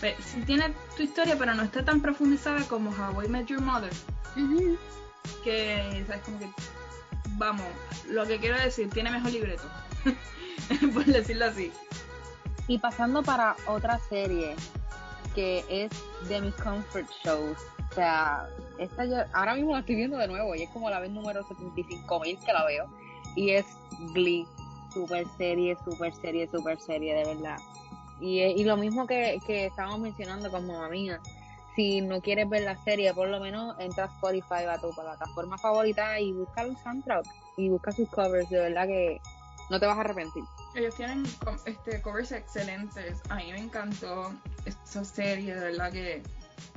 pe- 0.01 0.17
sí 0.23 0.43
tiene 0.43 0.75
tu 0.97 1.03
historia, 1.03 1.37
pero 1.39 1.55
no 1.55 1.63
está 1.63 1.83
tan 1.85 2.01
profundizada 2.03 2.63
como 2.69 2.91
How 2.91 3.23
I 3.25 3.29
Met 3.29 3.47
Your 3.47 3.63
Mother. 3.63 3.93
que 5.43 6.05
sabes 6.07 6.23
como 6.23 6.39
que 6.39 6.51
vamos 7.31 7.67
lo 8.09 8.27
que 8.27 8.39
quiero 8.39 8.59
decir 8.59 8.91
tiene 8.91 9.11
mejor 9.11 9.33
libreto 9.33 9.65
por 10.95 11.05
decirlo 11.05 11.47
así 11.47 11.73
Y 12.69 12.79
pasando 12.79 13.23
para 13.23 13.57
otra 13.67 13.99
serie 14.09 14.57
que 15.35 15.65
es 15.69 15.91
de 16.29 16.41
mis 16.41 16.55
comfort 16.57 17.09
shows. 17.25 17.59
O 17.91 17.95
sea, 17.95 18.49
esta 18.79 19.05
yo 19.05 19.17
ahora 19.33 19.55
mismo 19.55 19.73
la 19.73 19.81
estoy 19.81 19.97
viendo 19.97 20.17
de 20.17 20.29
nuevo 20.29 20.55
y 20.55 20.63
es 20.63 20.71
como 20.71 20.91
la 20.91 21.01
vez 21.01 21.11
número 21.11 21.43
75 21.47 22.21
mil 22.21 22.39
que 22.39 22.53
la 22.53 22.65
veo. 22.65 22.87
Y 23.37 23.51
es 23.51 23.67
Glee. 24.13 24.47
Super 24.93 25.25
serie, 25.39 25.77
super 25.85 26.13
serie, 26.15 26.49
super 26.49 26.81
serie, 26.81 27.15
de 27.15 27.35
verdad. 27.35 27.57
Y, 28.21 28.41
y 28.41 28.65
lo 28.65 28.77
mismo 28.77 29.07
que, 29.07 29.39
que 29.47 29.67
estábamos 29.67 30.01
mencionando 30.01 30.51
con 30.51 30.67
mamá 30.67 30.89
mía. 30.89 31.21
Si 31.81 32.03
no 32.03 32.21
quieres 32.21 32.47
ver 32.47 32.61
la 32.65 32.77
serie, 32.77 33.15
por 33.15 33.27
lo 33.29 33.41
menos 33.41 33.75
entra 33.79 34.05
a 34.05 34.09
Spotify 34.09 34.65
a 34.69 34.77
tu 34.79 34.91
plataforma 34.91 35.57
favorita 35.57 36.21
y 36.21 36.31
busca 36.31 36.61
el 36.61 36.77
soundtrack 36.77 37.25
y 37.57 37.71
busca 37.71 37.91
sus 37.91 38.07
covers. 38.11 38.51
De 38.51 38.59
verdad 38.61 38.87
que 38.87 39.19
no 39.71 39.81
te 39.81 39.87
vas 39.87 39.97
a 39.97 40.01
arrepentir. 40.03 40.45
ellos 40.75 40.95
tienen 40.95 41.25
este 41.65 42.03
covers 42.03 42.33
excelentes 42.33 43.23
a 43.31 43.37
mí 43.37 43.51
me 43.53 43.61
encantó 43.61 44.31
esa 44.67 45.03
serie 45.07 45.55
de 45.55 45.61
verdad 45.71 45.91
que 45.91 46.23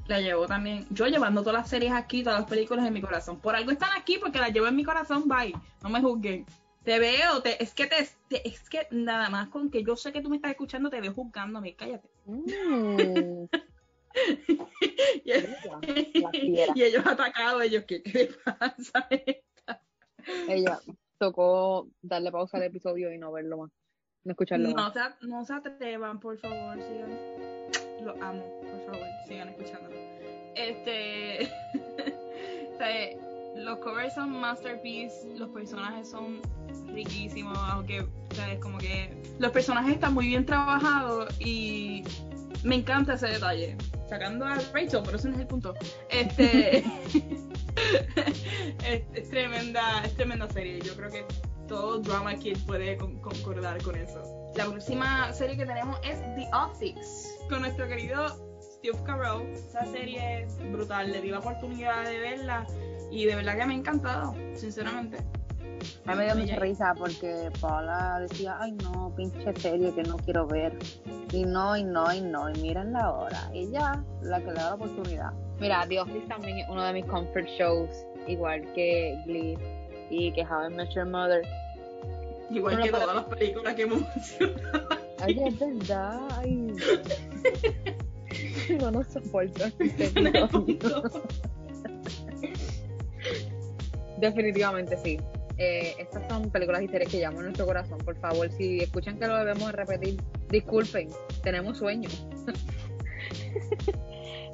la 0.08 0.22
llevo 0.22 0.48
también 0.48 0.88
yo 0.90 1.08
llevando 1.08 1.42
todas 1.42 1.60
las 1.64 1.70
series 1.70 1.92
aquí 1.92 2.24
todas 2.24 2.40
las 2.40 2.50
películas 2.50 2.86
en 2.88 2.94
mi 2.94 3.02
corazón 3.02 3.40
por 3.42 3.58
algo 3.58 3.72
están 3.72 3.90
aquí 3.98 4.20
porque 4.20 4.40
las 4.40 4.54
llevo 4.54 4.68
en 4.68 4.76
mi 4.78 4.86
corazón 4.86 5.28
bye 5.28 5.54
no 5.82 5.90
me 5.90 6.00
juzguen 6.02 6.46
Te 6.86 6.98
veo, 7.00 7.42
te, 7.42 7.62
es 7.62 7.74
que 7.74 7.88
te, 7.88 8.08
te- 8.30 8.48
es 8.48 8.70
que 8.70 8.88
nada 8.92 9.30
más 9.30 9.50
con 9.50 9.70
que 9.70 9.84
yo 9.84 9.98
sé 9.98 10.14
que 10.14 10.22
tú 10.22 10.30
me 10.30 10.36
estás 10.38 10.52
escuchando, 10.52 10.90
te 10.90 11.02
veo 11.02 11.14
juzgándome, 11.14 11.76
cállate. 11.76 12.08
Mm, 12.26 13.46
y, 15.24 15.32
fiera. 16.34 16.72
y 16.76 16.84
ellos 16.84 17.06
atacados, 17.06 17.64
ellos, 17.64 17.84
¿qué, 17.88 18.02
qué 18.04 18.32
pasa? 18.44 19.08
Ella 20.48 20.80
tocó 21.18 21.90
darle 22.02 22.32
pausa 22.32 22.58
al 22.58 22.64
episodio 22.64 23.14
y 23.14 23.18
no 23.18 23.32
verlo 23.32 23.58
más. 23.58 23.72
No 24.24 24.32
escucharlo 24.32 24.70
No 24.70 24.76
más. 24.76 24.94
se, 24.94 25.28
no 25.28 25.44
se 25.46 25.54
atrevan, 25.54 26.20
por 26.20 26.38
favor, 26.38 26.78
sigan. 26.82 27.12
Los 28.04 28.22
amo, 28.22 28.44
por 28.62 28.86
favor, 28.86 29.08
sigan 29.28 29.50
escuchándolo. 29.50 29.96
Este. 30.56 31.50
o 32.74 32.78
sea, 32.78 33.10
los 33.56 33.80
covers 33.80 34.14
son 34.14 34.32
masterpiece, 34.32 35.28
los 35.38 35.50
personajes 35.50 36.10
son 36.10 36.42
riquísimos, 36.94 37.58
aunque, 37.58 38.02
o 38.02 38.36
sea, 38.36 38.52
es 38.54 38.60
como 38.60 38.78
que. 38.78 39.10
Los 39.40 39.52
personajes 39.52 39.96
están 39.96 40.14
muy 40.14 40.28
bien 40.28 40.46
trabajados 40.46 41.34
y 41.40 42.04
me 42.64 42.76
encanta 42.76 43.16
ese 43.16 43.28
detalle. 43.28 43.78
Sacando 44.14 44.46
a 44.46 44.54
Rachel, 44.74 45.02
pero 45.04 45.18
ese 45.18 45.28
no 45.30 45.34
es 45.34 45.42
el 45.42 45.48
punto. 45.48 45.74
Este. 46.12 46.78
es, 48.86 49.02
es 49.12 49.30
tremenda, 49.32 50.04
es 50.06 50.14
tremenda 50.14 50.48
serie. 50.50 50.80
Yo 50.82 50.96
creo 50.96 51.10
que 51.10 51.26
todo 51.68 51.98
drama 51.98 52.36
kid 52.36 52.60
puede 52.68 52.96
con- 52.96 53.20
concordar 53.22 53.82
con 53.82 53.96
eso. 53.96 54.22
La 54.56 54.66
próxima 54.66 55.34
serie 55.34 55.58
que 55.58 55.66
tenemos 55.66 55.98
es 56.04 56.20
The 56.36 56.48
Office, 56.54 57.28
con 57.50 57.62
nuestro 57.62 57.88
querido 57.88 58.28
Steve 58.62 59.00
Carell. 59.04 59.52
Esa 59.52 59.84
serie 59.88 60.44
es 60.44 60.60
brutal, 60.72 61.12
le 61.12 61.20
di 61.20 61.30
la 61.30 61.40
oportunidad 61.40 62.06
de 62.06 62.20
verla 62.20 62.68
y 63.12 63.26
de 63.26 63.36
verdad 63.36 63.58
que 63.58 63.66
me 63.66 63.74
ha 63.74 63.78
encantado, 63.78 64.36
sinceramente. 64.54 65.18
A 66.06 66.12
mí 66.12 66.18
me 66.18 66.26
dio 66.26 66.36
mucha 66.36 66.56
risa 66.58 66.94
porque 66.98 67.50
Paula 67.60 68.20
decía, 68.20 68.58
ay 68.60 68.74
no, 68.74 69.14
pinche 69.16 69.54
serie 69.60 69.94
que 69.94 70.04
no 70.04 70.18
quiero 70.18 70.48
ver. 70.48 70.78
Y 71.32 71.44
no, 71.44 71.76
y 71.78 71.84
no, 71.84 72.14
y 72.14 72.22
no, 72.22 72.50
y 72.50 72.54
miren 72.62 72.94
la 72.94 73.12
hora. 73.12 73.50
Y 73.54 73.70
ya, 73.72 74.04
la 74.22 74.40
que 74.40 74.48
le 74.48 74.54
da 74.54 74.70
la 74.70 74.76
oportunidad. 74.76 75.32
Mira, 75.60 75.86
The 75.88 76.02
Office 76.02 76.28
también 76.28 76.60
es 76.60 76.70
uno 76.70 76.84
de 76.84 76.94
mis 76.94 77.06
comfort 77.06 77.48
shows, 77.58 77.90
igual 78.28 78.62
que 78.74 79.18
Glee 79.26 79.58
y 80.10 80.32
que 80.34 80.42
How 80.42 80.70
I 80.70 80.74
Met 80.74 80.90
Your 80.94 81.06
Mother. 81.06 81.42
Igual 82.50 82.82
que 82.82 82.92
todas 82.92 83.16
las 83.16 83.26
películas 83.26 83.74
que 83.76 83.82
hemos 83.84 84.02
mencionado. 84.02 84.90
Ay, 85.22 85.42
es 85.46 85.60
verdad, 85.60 86.20
ay. 86.38 86.74
No 88.80 88.92
nos 88.92 89.08
soporto. 89.08 89.66
apuntó. 90.44 91.04
Definitivamente 94.20 94.98
sí. 94.98 95.20
Eh, 95.58 95.96
estas 96.00 96.28
son 96.28 96.50
películas 96.50 96.82
y 96.82 96.88
series 96.88 97.10
que 97.10 97.20
llaman 97.20 97.44
nuestro 97.44 97.66
corazón. 97.66 98.00
Por 98.00 98.16
favor, 98.18 98.52
si 98.52 98.80
escuchan 98.80 99.20
que 99.20 99.28
lo 99.28 99.38
debemos 99.38 99.72
repetir, 99.72 100.20
disculpen, 100.50 101.10
tenemos 101.44 101.78
sueño. 101.78 102.10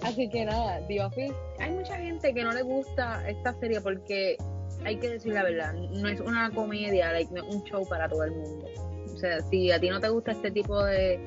Así 0.03 0.29
que 0.29 0.45
nada, 0.45 0.85
The 0.87 1.03
Office. 1.03 1.33
Hay 1.59 1.71
mucha 1.71 1.97
gente 1.97 2.33
que 2.33 2.43
no 2.43 2.53
le 2.53 2.61
gusta 2.61 3.27
esta 3.29 3.53
serie 3.59 3.81
porque 3.81 4.37
hay 4.85 4.97
que 4.97 5.09
decir 5.09 5.33
la 5.33 5.43
verdad, 5.43 5.73
no 5.73 6.07
es 6.07 6.21
una 6.21 6.49
comedia, 6.51 7.11
like, 7.11 7.33
no 7.33 7.45
es 7.45 7.55
un 7.55 7.63
show 7.63 7.85
para 7.87 8.07
todo 8.07 8.23
el 8.23 8.31
mundo. 8.31 8.67
O 9.13 9.17
sea, 9.17 9.41
si 9.49 9.71
a 9.71 9.79
ti 9.79 9.89
no 9.89 9.99
te 9.99 10.07
gusta 10.07 10.31
este 10.31 10.51
tipo 10.51 10.81
de, 10.85 11.19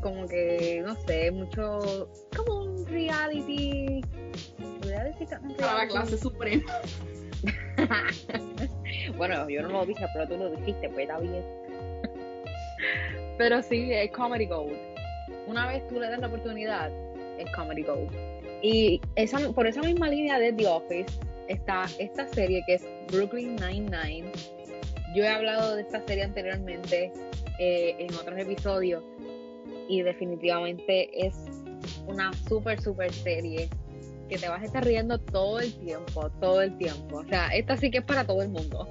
como 0.00 0.28
que, 0.28 0.80
no 0.84 0.94
sé, 1.06 1.32
mucho, 1.32 2.08
como 2.36 2.62
un 2.62 2.86
reality. 2.86 4.02
¿Podría 4.80 5.04
decir 5.04 5.26
que 5.26 5.34
es 5.34 5.40
un 5.40 5.54
Para 5.56 5.66
la 5.66 5.72
reality? 5.78 5.92
clase 5.94 6.18
suprema. 6.18 6.72
bueno, 9.16 9.48
yo 9.48 9.62
no 9.62 9.68
lo 9.68 9.86
dije, 9.86 10.04
pero 10.14 10.28
tú 10.28 10.36
lo 10.36 10.50
dijiste, 10.50 10.88
pues 10.88 11.08
está 11.08 11.18
bien. 11.20 11.44
pero 13.38 13.62
sí, 13.62 13.92
es 13.92 14.10
Comedy 14.12 14.46
Gold. 14.46 14.76
Una 15.46 15.66
vez 15.68 15.86
tú 15.88 16.00
le 16.00 16.08
das 16.08 16.18
la 16.18 16.26
oportunidad, 16.26 16.90
es 17.38 17.50
Comedy 17.52 17.82
Gold. 17.82 18.10
Y 18.62 19.00
esa, 19.16 19.38
por 19.52 19.66
esa 19.66 19.82
misma 19.82 20.08
línea 20.08 20.38
de 20.38 20.52
The 20.52 20.66
Office 20.66 21.18
está 21.48 21.86
esta 21.98 22.26
serie 22.28 22.62
que 22.66 22.74
es 22.74 22.86
Brooklyn 23.12 23.56
Nine-Nine. 23.56 24.30
Yo 25.14 25.24
he 25.24 25.28
hablado 25.28 25.76
de 25.76 25.82
esta 25.82 26.00
serie 26.06 26.24
anteriormente 26.24 27.12
eh, 27.58 27.94
en 27.98 28.14
otros 28.14 28.38
episodios 28.38 29.02
y 29.88 30.02
definitivamente 30.02 31.26
es 31.26 31.34
una 32.06 32.32
súper, 32.48 32.80
súper 32.80 33.12
serie 33.12 33.68
que 34.28 34.38
te 34.38 34.48
vas 34.48 34.62
a 34.62 34.64
estar 34.64 34.84
riendo 34.84 35.18
todo 35.18 35.60
el 35.60 35.74
tiempo, 35.78 36.30
todo 36.40 36.62
el 36.62 36.76
tiempo. 36.78 37.18
O 37.18 37.24
sea, 37.24 37.48
esta 37.48 37.76
sí 37.76 37.90
que 37.90 37.98
es 37.98 38.04
para 38.04 38.24
todo 38.24 38.42
el 38.42 38.48
mundo. 38.48 38.88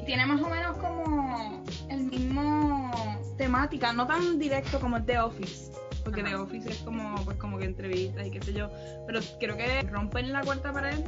Y 0.00 0.04
tiene 0.04 0.26
más 0.26 0.40
o 0.42 0.48
menos 0.48 0.76
como 0.78 1.62
el 1.88 2.04
mismo 2.04 2.90
temática, 3.36 3.92
no 3.92 4.06
tan 4.06 4.38
directo 4.38 4.80
como 4.80 4.96
el 4.98 5.04
The 5.04 5.18
Office. 5.20 5.72
Porque 6.04 6.20
Ajá. 6.22 6.30
The 6.30 6.36
Office 6.36 6.70
es 6.70 6.78
como, 6.78 7.14
pues 7.24 7.36
como 7.36 7.58
que 7.58 7.66
entrevistas 7.66 8.26
y 8.26 8.30
qué 8.30 8.42
sé 8.42 8.52
yo. 8.52 8.70
Pero 9.06 9.20
creo 9.38 9.56
que 9.56 9.82
rompen 9.82 10.32
la 10.32 10.40
cuarta 10.42 10.72
pared. 10.72 10.98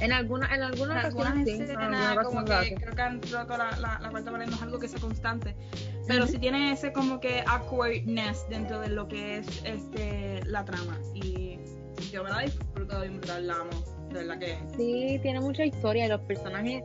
En 0.00 0.12
alguna, 0.12 0.46
en 0.46 0.54
En 0.54 0.62
alguna 0.62 1.00
algunas 1.00 1.36
ocasión 1.36 1.44
sí, 1.44 1.72
en 1.72 1.94
alguna 1.94 2.22
como 2.22 2.44
que 2.44 2.52
hace. 2.54 2.74
creo 2.74 2.94
que 2.94 3.02
han 3.02 3.20
roto 3.22 3.56
la, 3.58 3.70
la, 3.78 3.98
la 4.00 4.10
cuarta 4.10 4.30
pared, 4.30 4.46
no 4.46 4.56
es 4.56 4.62
algo 4.62 4.78
que 4.78 4.88
sea 4.88 5.00
constante. 5.00 5.54
Pero 6.06 6.26
sí 6.26 6.38
tiene 6.38 6.72
ese 6.72 6.92
como 6.92 7.20
que 7.20 7.44
awkwardness 7.46 8.48
dentro 8.48 8.80
de 8.80 8.88
lo 8.88 9.08
que 9.08 9.38
es 9.38 9.62
este 9.64 10.42
la 10.46 10.64
trama. 10.64 10.98
Y 11.14 11.58
yo 12.10 12.24
me 12.24 12.30
la 12.30 12.38
bien 12.40 12.52
brutal, 13.20 13.46
la 13.46 13.54
amo. 13.54 13.70
De 14.08 14.14
verdad 14.14 14.38
que 14.38 14.58
Sí, 14.76 15.18
tiene 15.22 15.40
mucha 15.40 15.64
historia 15.64 16.06
y 16.06 16.08
los 16.08 16.20
personajes 16.22 16.82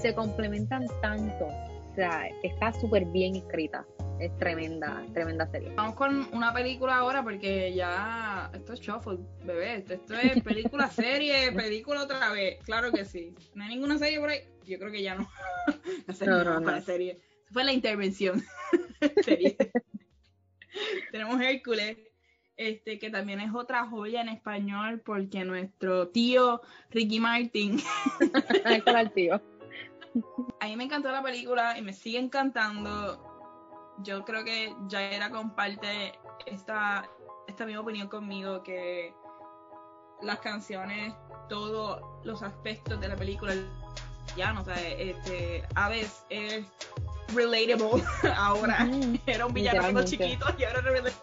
se 0.00 0.14
complementan 0.14 0.86
tanto. 1.00 1.46
O 1.46 1.94
sea, 1.94 2.28
está 2.42 2.72
súper 2.72 3.04
bien 3.06 3.36
escrita. 3.36 3.86
Es 4.18 4.36
tremenda, 4.38 5.04
tremenda 5.12 5.46
serie. 5.46 5.72
Vamos 5.74 5.94
con 5.94 6.28
una 6.32 6.52
película 6.52 6.96
ahora 6.96 7.22
porque 7.22 7.72
ya 7.74 8.50
esto 8.54 8.72
es 8.72 8.80
shuffle, 8.80 9.18
bebé. 9.44 9.76
Esto, 9.76 9.94
esto 9.94 10.14
es 10.14 10.42
película, 10.42 10.90
serie, 10.90 11.52
película 11.52 12.02
otra 12.02 12.30
vez. 12.32 12.58
Claro 12.64 12.90
que 12.92 13.04
sí. 13.04 13.34
No 13.54 13.64
hay 13.64 13.70
ninguna 13.70 13.98
serie 13.98 14.18
por 14.18 14.30
ahí. 14.30 14.40
Yo 14.64 14.78
creo 14.78 14.90
que 14.90 15.02
ya 15.02 15.14
no. 15.14 15.28
La 16.06 16.14
serie 16.14 16.34
No, 16.34 16.44
no, 16.44 16.60
no, 16.60 16.80
serie. 16.82 17.20
Esa 17.44 17.52
Fue 17.52 17.64
la 17.64 17.72
intervención. 17.72 18.42
Tenemos 21.12 21.40
Hércules, 21.40 21.96
este, 22.56 22.98
que 22.98 23.10
también 23.10 23.40
es 23.40 23.54
otra 23.54 23.86
joya 23.86 24.20
en 24.20 24.28
español 24.28 25.02
porque 25.04 25.44
nuestro 25.44 26.08
tío 26.08 26.60
Ricky 26.90 27.20
Martin 27.20 27.80
el 28.64 29.12
tío. 29.12 29.40
a 30.60 30.66
mí 30.66 30.76
me 30.76 30.84
encantó 30.84 31.10
la 31.10 31.22
película 31.22 31.78
y 31.78 31.82
me 31.82 31.92
sigue 31.92 32.18
encantando. 32.18 33.32
Yo 33.98 34.24
creo 34.24 34.44
que 34.44 34.74
Jaira 34.90 35.30
comparte 35.30 36.12
esta, 36.46 37.08
esta 37.46 37.64
misma 37.64 37.82
opinión 37.82 38.08
conmigo, 38.08 38.62
que 38.62 39.14
las 40.22 40.40
canciones, 40.40 41.14
todos 41.48 42.02
los 42.24 42.42
aspectos 42.42 43.00
de 43.00 43.08
la 43.08 43.16
película, 43.16 43.54
ya 44.36 44.52
no, 44.52 44.62
o 44.62 44.64
sea, 44.64 44.74
este, 44.74 45.62
Aves 45.74 46.24
es 46.28 46.66
relatable 47.34 48.02
ahora. 48.36 48.88
Era 49.26 49.46
un 49.46 49.54
villano 49.54 50.04
chiquito 50.04 50.46
y 50.58 50.64
ahora 50.64 50.80
relatable. 50.80 51.14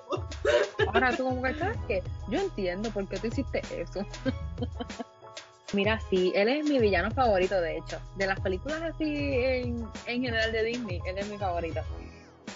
Ahora 0.88 1.16
tú 1.16 1.24
como 1.24 1.42
que 1.42 1.54
sabes 1.60 1.78
que 1.88 2.04
yo 2.30 2.40
entiendo 2.40 2.90
por 2.92 3.08
qué 3.08 3.18
tú 3.18 3.28
hiciste 3.28 3.62
eso. 3.76 4.06
Mira, 5.74 6.02
sí, 6.10 6.34
él 6.36 6.50
es 6.50 6.66
mi 6.66 6.80
villano 6.80 7.12
favorito, 7.12 7.60
de 7.62 7.78
hecho. 7.78 7.98
De 8.18 8.28
las 8.28 8.40
películas 8.42 8.82
así 8.82 9.06
en, 9.06 9.88
en 10.06 10.22
general 10.22 10.52
de 10.52 10.64
Disney, 10.66 11.02
él 11.06 11.18
es 11.18 11.30
mi 11.30 11.38
favorito. 11.38 11.80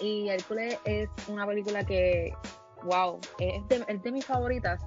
Y 0.02 0.28
Hércules 0.28 0.78
es 0.84 1.10
una 1.28 1.48
película 1.48 1.86
que, 1.86 2.34
wow, 2.84 3.18
es 3.40 3.66
de, 3.70 3.86
es 3.88 4.04
de 4.04 4.12
mis 4.12 4.26
favoritas. 4.26 4.82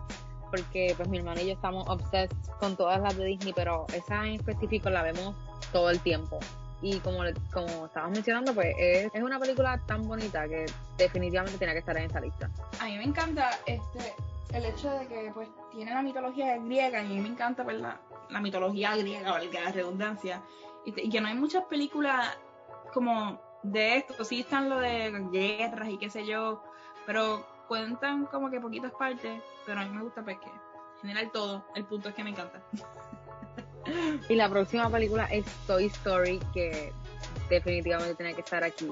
Porque 0.50 0.94
pues 0.96 1.08
mi 1.08 1.18
hermana 1.18 1.40
y 1.40 1.46
yo 1.46 1.52
estamos 1.54 1.88
obsessed 1.88 2.36
con 2.60 2.76
todas 2.76 3.00
las 3.00 3.16
de 3.16 3.24
Disney, 3.24 3.52
pero 3.54 3.86
esa 3.94 4.26
en 4.26 4.34
específico 4.34 4.90
la 4.90 5.02
vemos 5.02 5.34
todo 5.72 5.88
el 5.90 6.00
tiempo. 6.00 6.38
Y 6.80 7.00
como, 7.00 7.18
como 7.52 7.86
estabas 7.86 8.10
mencionando, 8.10 8.54
pues 8.54 8.74
es, 8.78 9.10
es 9.12 9.22
una 9.22 9.38
película 9.38 9.80
tan 9.86 10.06
bonita 10.06 10.48
que 10.48 10.66
definitivamente 10.96 11.58
tiene 11.58 11.72
que 11.72 11.80
estar 11.80 11.96
en 11.96 12.04
esa 12.04 12.20
lista. 12.20 12.50
A 12.80 12.84
mí 12.84 12.96
me 12.98 13.04
encanta 13.04 13.50
este 13.66 14.14
el 14.52 14.64
hecho 14.64 14.90
de 14.90 15.06
que 15.06 15.30
pues 15.34 15.48
tiene 15.70 15.92
la 15.92 16.02
mitología 16.02 16.56
griega 16.56 17.02
y 17.02 17.06
a 17.06 17.08
mí 17.08 17.20
me 17.20 17.28
encanta 17.28 17.64
pues, 17.64 17.78
la, 17.78 18.00
la 18.30 18.40
mitología 18.40 18.96
griega, 18.96 19.32
valga 19.32 19.60
la 19.60 19.72
redundancia, 19.72 20.42
y, 20.84 20.98
y 21.00 21.10
que 21.10 21.20
no 21.20 21.28
hay 21.28 21.34
muchas 21.34 21.64
películas 21.64 22.38
como 22.92 23.40
de 23.62 23.96
esto, 23.96 24.24
sí 24.24 24.40
están 24.40 24.70
lo 24.70 24.78
de 24.78 25.10
guerras 25.30 25.88
y 25.88 25.98
qué 25.98 26.08
sé 26.08 26.24
yo, 26.24 26.62
pero 27.06 27.46
cuentan 27.66 28.26
como 28.26 28.50
que 28.50 28.60
poquitas 28.60 28.92
partes, 28.92 29.42
pero 29.66 29.80
a 29.80 29.84
mí 29.84 29.90
me 29.90 30.02
gusta 30.02 30.22
pues 30.22 30.38
que 30.38 30.48
en 30.48 31.00
general 31.00 31.30
todo, 31.30 31.64
el 31.74 31.84
punto 31.84 32.08
es 32.08 32.14
que 32.14 32.24
me 32.24 32.30
encanta. 32.30 32.60
Y 34.28 34.34
la 34.34 34.48
próxima 34.48 34.90
película 34.90 35.24
es 35.26 35.44
Toy 35.66 35.86
Story, 35.86 36.40
que 36.52 36.92
definitivamente 37.48 38.14
tiene 38.14 38.34
que 38.34 38.40
estar 38.42 38.62
aquí. 38.64 38.88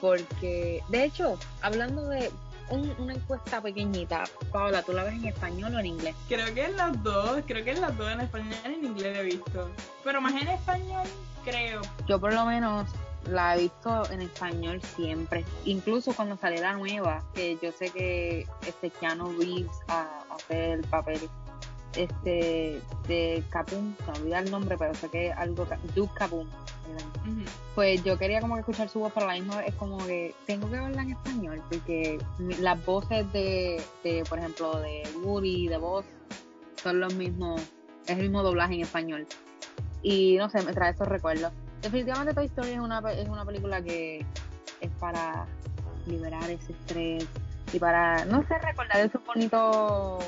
Porque, 0.00 0.82
de 0.88 1.04
hecho, 1.04 1.38
hablando 1.60 2.06
de 2.08 2.30
un- 2.70 2.94
una 2.98 3.14
encuesta 3.14 3.60
pequeñita, 3.60 4.24
Paola, 4.52 4.82
¿tú 4.82 4.92
la 4.92 5.04
ves 5.04 5.14
en 5.14 5.26
español 5.26 5.74
o 5.74 5.78
en 5.80 5.86
inglés? 5.86 6.14
Creo 6.28 6.54
que 6.54 6.64
en 6.66 6.76
las 6.76 7.02
dos, 7.02 7.40
creo 7.46 7.64
que 7.64 7.72
en 7.72 7.80
las 7.80 7.96
dos 7.98 8.10
en 8.10 8.20
español 8.20 8.54
y 8.64 8.68
en 8.68 8.84
inglés 8.84 9.18
he 9.18 9.22
visto, 9.24 9.70
pero 10.04 10.20
más 10.20 10.32
en 10.40 10.48
español 10.48 11.06
creo. 11.44 11.82
Yo 12.08 12.18
por 12.20 12.32
lo 12.32 12.46
menos 12.46 12.88
la 13.28 13.56
he 13.56 13.60
visto 13.62 14.10
en 14.10 14.22
español 14.22 14.80
siempre. 14.96 15.44
Incluso 15.64 16.14
cuando 16.14 16.36
salió 16.38 16.62
la 16.62 16.72
nueva, 16.74 17.22
que 17.34 17.58
yo 17.60 17.70
sé 17.72 17.90
que 17.90 18.46
este 18.66 18.88
Keanu 18.90 19.32
Reeves 19.38 19.70
hacer 20.30 20.70
el 20.78 20.84
papel 20.84 21.28
este 21.96 22.80
de 23.08 23.42
Capum, 23.50 23.94
se 24.04 24.12
me 24.12 24.18
olvida 24.18 24.38
el 24.40 24.50
nombre, 24.50 24.76
pero 24.78 24.94
sé 24.94 25.08
que 25.08 25.32
algo 25.32 25.66
Duke 25.94 26.12
Capum. 26.14 26.46
Ujú. 26.46 27.44
Pues 27.74 28.02
yo 28.02 28.18
quería 28.18 28.40
como 28.40 28.54
que 28.54 28.60
escuchar 28.60 28.88
su 28.88 29.00
voz, 29.00 29.12
pero 29.14 29.26
la 29.26 29.34
misma 29.34 29.64
es 29.64 29.74
como 29.74 29.98
que 29.98 30.34
tengo 30.46 30.68
que 30.70 30.78
verla 30.78 31.02
en 31.02 31.12
español, 31.12 31.62
porque 31.68 32.18
las 32.58 32.84
voces 32.84 33.30
de, 33.32 33.80
de, 34.02 34.24
por 34.28 34.38
ejemplo, 34.38 34.80
de 34.80 35.02
Woody, 35.22 35.68
de 35.68 35.78
Voz, 35.78 36.04
son 36.82 37.00
los 37.00 37.14
mismos, 37.14 37.60
es 38.06 38.16
el 38.16 38.22
mismo 38.22 38.42
doblaje 38.42 38.74
en 38.74 38.80
español. 38.80 39.26
Y 40.02 40.36
no 40.36 40.48
sé, 40.50 40.62
me 40.62 40.72
trae 40.72 40.92
esos 40.92 41.06
recuerdos. 41.06 41.52
Definitivamente 41.82 42.34
Toy 42.34 42.46
Story 42.46 42.70
es 42.70 42.80
una, 42.80 43.00
es 43.12 43.28
una 43.28 43.44
película 43.44 43.82
que 43.82 44.24
es 44.80 44.90
para 44.98 45.46
liberar 46.06 46.50
ese 46.50 46.72
estrés 46.72 47.26
y 47.72 47.78
para, 47.78 48.24
no 48.24 48.44
sé, 48.46 48.58
recordar 48.58 48.98
esos 49.00 49.24
bonitos, 49.24 50.24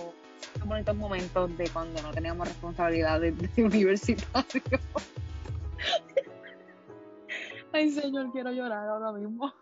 esos 0.54 0.68
bonitos 0.68 0.96
momentos 0.96 1.56
de 1.56 1.68
cuando 1.70 2.02
no 2.02 2.10
teníamos 2.10 2.48
responsabilidades 2.48 3.34
de 3.56 3.64
universitario. 3.64 4.62
Ay, 7.72 7.90
señor, 7.90 8.30
quiero 8.32 8.52
llorar 8.52 8.88
ahora 8.88 9.12
mismo. 9.12 9.52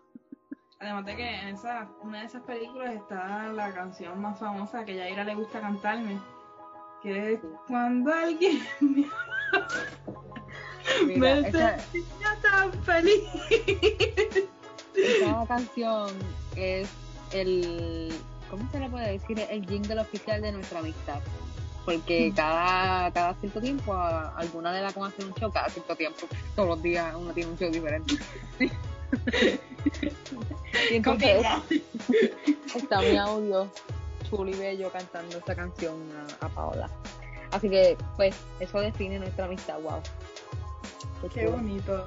Además 0.79 1.05
de 1.05 1.15
que 1.15 1.35
en 1.41 1.47
esa, 1.49 1.87
una 2.01 2.21
de 2.21 2.25
esas 2.25 2.41
películas 2.43 2.95
está 2.95 3.53
la 3.53 3.71
canción 3.73 4.19
más 4.19 4.39
famosa 4.39 4.83
que 4.83 4.93
a 4.93 4.95
Yaira 5.05 5.23
le 5.23 5.35
gusta 5.35 5.61
cantarme. 5.61 6.19
Que 7.03 7.33
es 7.33 7.39
cuando 7.67 8.11
alguien 8.13 8.61
me, 8.81 9.05
Mira, 11.05 11.19
me 11.19 11.47
esa, 11.47 11.79
sentía 11.79 12.37
tan 12.41 12.73
feliz. 12.83 13.23
esa 14.95 15.45
canción 15.47 16.09
es 16.55 16.89
el, 17.31 18.13
¿cómo 18.51 18.69
se 18.71 18.79
le 18.79 18.89
puede 18.89 19.13
decir? 19.13 19.39
El 19.49 19.65
jingle 19.65 19.99
oficial 20.01 20.41
de 20.41 20.51
nuestra 20.51 20.79
amistad. 20.79 21.19
Porque 21.85 22.31
cada, 22.35 23.11
cada 23.11 23.33
cierto 23.35 23.59
tiempo, 23.59 23.93
a- 23.93 24.35
alguna 24.37 24.71
de 24.71 24.81
las 24.83 24.93
con 24.93 25.07
hacer 25.07 25.25
un 25.25 25.33
show, 25.33 25.51
cada 25.51 25.67
cierto 25.69 25.95
tiempo, 25.95 26.27
todos 26.55 26.67
los 26.69 26.83
días 26.83 27.15
uno 27.17 27.33
tiene 27.33 27.49
un 27.51 27.57
show 27.57 27.71
diferente. 27.71 28.13
y 30.91 30.95
entonces 30.95 31.43
está 32.75 33.01
mi 33.01 33.17
audio 33.17 33.67
chulo 34.29 34.49
y 34.51 34.53
bello 34.53 34.91
cantando 34.91 35.37
esa 35.39 35.55
canción 35.55 35.95
a, 36.41 36.45
a 36.45 36.49
Paola. 36.49 36.89
Así 37.51 37.69
que, 37.69 37.97
pues, 38.15 38.35
eso 38.59 38.79
define 38.79 39.19
nuestra 39.19 39.45
amistad, 39.45 39.79
wow. 39.81 40.01
Qué 41.33 41.45
chulo. 41.45 41.57
bonito. 41.57 42.05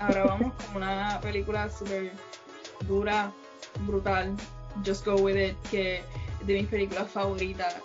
Ahora 0.00 0.24
vamos 0.24 0.52
con 0.54 0.76
una 0.82 1.20
película 1.20 1.68
súper 1.68 2.12
dura, 2.88 3.30
brutal. 3.86 4.34
Just 4.84 5.04
Go 5.06 5.16
With 5.16 5.36
It, 5.36 5.56
que 5.70 5.98
es 6.40 6.46
de 6.46 6.54
mis 6.54 6.66
películas 6.66 7.10
favoritas. 7.10 7.76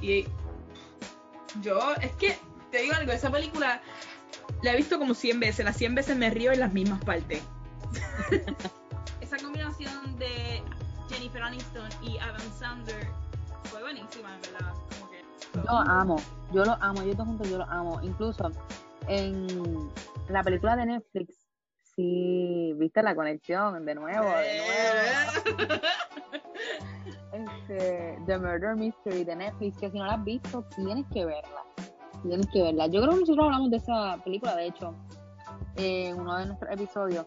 Y 0.00 0.26
yo, 1.60 1.78
es 2.00 2.12
que, 2.12 2.38
te 2.70 2.82
digo 2.82 2.94
algo, 2.94 3.12
esa 3.12 3.30
película 3.30 3.80
la 4.62 4.72
he 4.72 4.76
visto 4.76 4.98
como 4.98 5.14
100 5.14 5.40
veces. 5.40 5.64
Las 5.64 5.76
100 5.76 5.94
veces 5.94 6.16
me 6.16 6.30
río 6.30 6.52
en 6.52 6.60
las 6.60 6.72
mismas 6.72 7.04
partes. 7.04 7.42
esa 9.20 9.36
combinación 9.38 10.18
de 10.18 10.62
Jennifer 11.08 11.42
Aniston 11.42 11.88
y 12.02 12.18
Adam 12.18 12.52
Sandler 12.58 13.08
fue 13.64 13.82
buenísima, 13.82 14.34
en 14.34 14.42
verdad. 14.42 14.72
Como 14.98 15.10
que, 15.10 15.24
Yo 15.54 15.62
lo 15.62 15.78
amo, 15.78 16.16
yo 16.52 16.64
lo 16.64 16.72
amo, 16.80 17.02
yo 17.02 17.12
todo 17.12 17.26
junto 17.26 17.44
yo 17.44 17.58
lo 17.58 17.64
amo. 17.64 18.00
Incluso 18.02 18.50
en 19.08 19.90
la 20.28 20.42
película 20.42 20.76
de 20.76 20.86
Netflix, 20.86 21.34
sí, 21.94 22.72
viste 22.76 23.02
la 23.02 23.14
conexión 23.14 23.84
de 23.84 23.94
nuevo, 23.94 24.30
de 24.30 24.58
nuevo. 24.58 25.82
The 27.66 28.38
Murder 28.38 28.76
Mystery 28.76 29.24
de 29.24 29.36
Netflix, 29.36 29.78
que 29.78 29.90
si 29.90 29.98
no 29.98 30.06
la 30.06 30.14
has 30.14 30.24
visto, 30.24 30.64
tienes 30.76 31.06
que 31.12 31.24
verla. 31.24 31.64
Tienes 32.22 32.46
que 32.52 32.62
verla. 32.62 32.86
Yo 32.86 33.00
creo 33.00 33.14
que 33.14 33.20
nosotros 33.20 33.44
hablamos 33.44 33.70
de 33.70 33.76
esa 33.78 34.16
película, 34.24 34.56
de 34.56 34.66
hecho, 34.66 34.94
en 35.76 36.20
uno 36.20 36.38
de 36.38 36.46
nuestros 36.46 36.70
episodios. 36.70 37.26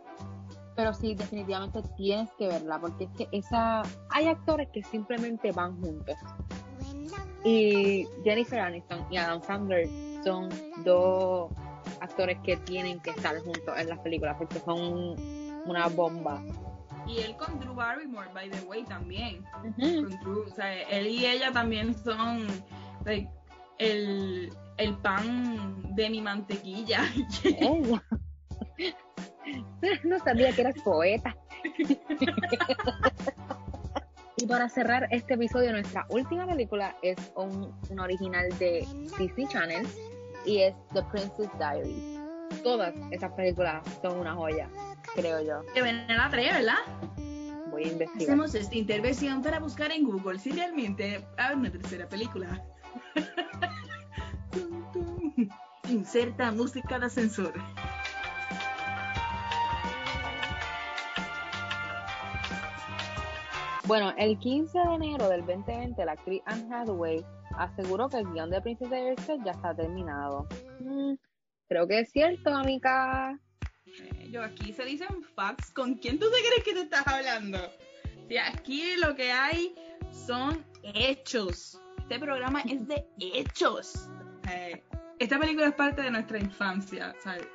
Pero 0.76 0.94
sí, 0.94 1.16
definitivamente 1.16 1.82
tienes 1.96 2.30
que 2.38 2.48
verla, 2.48 2.80
porque 2.80 3.06
es 3.06 3.10
que 3.12 3.28
esa 3.32 3.84
hay 4.10 4.28
actores 4.28 4.70
que 4.70 4.84
simplemente 4.84 5.52
van 5.52 5.80
juntos. 5.82 6.16
Y 7.44 8.08
Jennifer 8.24 8.60
Aniston 8.60 9.06
y 9.12 9.18
Adam 9.18 9.42
Sandler 9.42 9.88
son 10.24 10.50
dos 10.84 11.52
actores 12.02 12.40
que 12.44 12.58
tienen 12.58 13.00
que 13.00 13.12
estar 13.12 13.38
juntos 13.40 13.74
en 13.78 13.90
las 13.90 14.00
películas 14.00 14.36
porque 14.38 14.60
son 14.60 15.16
una 15.66 15.88
bomba. 15.88 16.42
Y 17.08 17.20
él 17.20 17.36
con 17.38 17.60
Drew 17.60 17.76
Barrymore, 17.76 18.30
by 18.34 18.50
the 18.50 18.62
way, 18.68 18.84
también. 18.84 19.44
Con 19.62 20.10
Drew. 20.22 20.46
O 20.48 20.50
sea, 20.50 20.82
él 20.84 21.08
y 21.08 21.26
ella 21.26 21.52
también 21.52 21.94
son 21.94 22.48
like, 23.06 23.30
el, 23.78 24.52
el 24.78 24.98
pan 24.98 25.96
de 25.96 26.10
mi 26.10 26.22
mantequilla. 26.22 27.02
Ella. 27.44 28.04
No 30.04 30.18
sabía 30.20 30.52
que 30.52 30.62
eras 30.62 30.76
poeta. 30.84 31.36
Y 34.38 34.48
para 34.48 34.68
cerrar 34.68 35.08
este 35.12 35.36
episodio, 35.36 35.72
nuestra 35.72 36.06
última 36.10 36.46
película 36.46 36.98
es 37.02 37.16
un, 37.36 37.74
un 37.90 38.00
original 38.00 38.50
de 38.60 38.86
Disney 39.18 39.48
Channel 39.48 39.88
y 40.46 40.60
es 40.60 40.76
The 40.94 41.02
Princess 41.04 41.50
Diaries. 41.58 42.20
Todas 42.62 42.94
esas 43.12 43.32
películas 43.32 43.82
son 44.02 44.20
una 44.20 44.34
joya, 44.34 44.70
creo 45.14 45.42
yo. 45.42 45.62
que 45.74 45.82
ven 45.82 46.10
a 46.10 46.18
la 46.18 46.30
3, 46.30 46.54
¿verdad? 46.54 46.78
Voy 47.72 47.84
a 47.84 47.88
investigar. 47.88 48.30
Hacemos 48.30 48.56
esta 48.56 48.76
intervención 48.76 49.42
para 49.42 49.60
buscar 49.60 49.92
en 49.92 50.04
Google 50.04 50.40
si 50.40 50.52
realmente 50.52 51.26
hay 51.38 51.56
una 51.56 51.72
tercera 51.72 52.08
película. 52.08 52.64
Tum, 54.52 54.92
tum. 54.94 55.50
Inserta 55.90 56.52
música 56.52 57.00
de 57.00 57.06
ascensor. 57.06 57.54
Bueno, 63.88 64.14
el 64.18 64.40
15 64.40 64.80
de 64.80 64.96
enero 64.96 65.30
del 65.30 65.46
2020, 65.46 66.06
la 66.06 66.14
actriz 66.14 66.42
Anne 66.48 66.74
Hathaway 66.74 67.24
aseguró 67.56 68.10
que 68.10 68.18
el 68.18 68.32
guion 68.32 68.50
de 68.50 68.60
Princess 68.60 68.90
Diaries 68.90 69.28
ya 69.46 69.52
está 69.52 69.76
terminado. 69.76 70.48
Mm, 70.80 71.14
creo 71.68 71.88
que 71.88 72.00
es 72.00 72.10
cierto, 72.12 72.50
amiga. 72.50 73.40
Yo 74.32 74.44
aquí 74.44 74.74
se 74.74 74.86
dicen 74.86 75.24
facts. 75.36 75.72
¿Con 75.72 75.96
quién 75.96 76.20
tú 76.20 76.26
te 76.32 76.38
crees 76.48 76.64
que 76.64 76.74
te 76.74 76.82
estás 76.82 77.08
hablando? 77.08 77.60
Sea, 78.28 78.48
aquí 78.48 78.96
lo 78.98 79.16
que 79.16 79.32
hay 79.32 79.76
son 80.12 80.66
hechos. 80.84 81.80
Este 82.00 82.20
programa 82.20 82.62
es 82.62 82.88
de 82.88 83.06
hechos. 83.20 84.10
Eh, 84.50 84.84
esta 85.20 85.40
película 85.40 85.68
es 85.68 85.74
parte 85.74 86.02
de 86.02 86.12
nuestra 86.12 86.40
infancia. 86.40 87.16
¿sabes? 87.24 87.48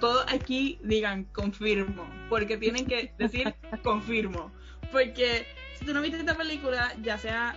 Todos 0.00 0.24
aquí 0.32 0.78
digan 0.84 1.24
confirmo, 1.24 2.08
porque 2.28 2.56
tienen 2.56 2.86
que 2.86 3.12
decir 3.18 3.54
confirmo. 3.82 4.52
Porque 4.92 5.46
si 5.78 5.84
tú 5.84 5.92
no 5.92 6.00
viste 6.00 6.18
esta 6.18 6.36
película, 6.36 6.94
ya 7.02 7.18
sea 7.18 7.56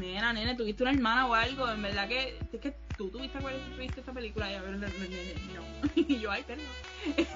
nena, 0.00 0.32
nene, 0.32 0.54
tuviste 0.54 0.82
una 0.82 0.92
hermana 0.92 1.26
o 1.26 1.34
algo, 1.34 1.68
en 1.70 1.82
verdad 1.82 2.08
que 2.08 2.38
es 2.52 2.60
que 2.60 2.74
tú 2.96 3.10
tuviste, 3.10 3.38
viste 3.78 4.00
esta 4.00 4.12
película 4.12 4.50
y 4.50 4.54
a 4.54 4.62
ver, 4.62 4.76
no. 4.76 4.86
Y 5.94 6.18
yo, 6.18 6.30
ay, 6.30 6.42
perdón. 6.44 6.66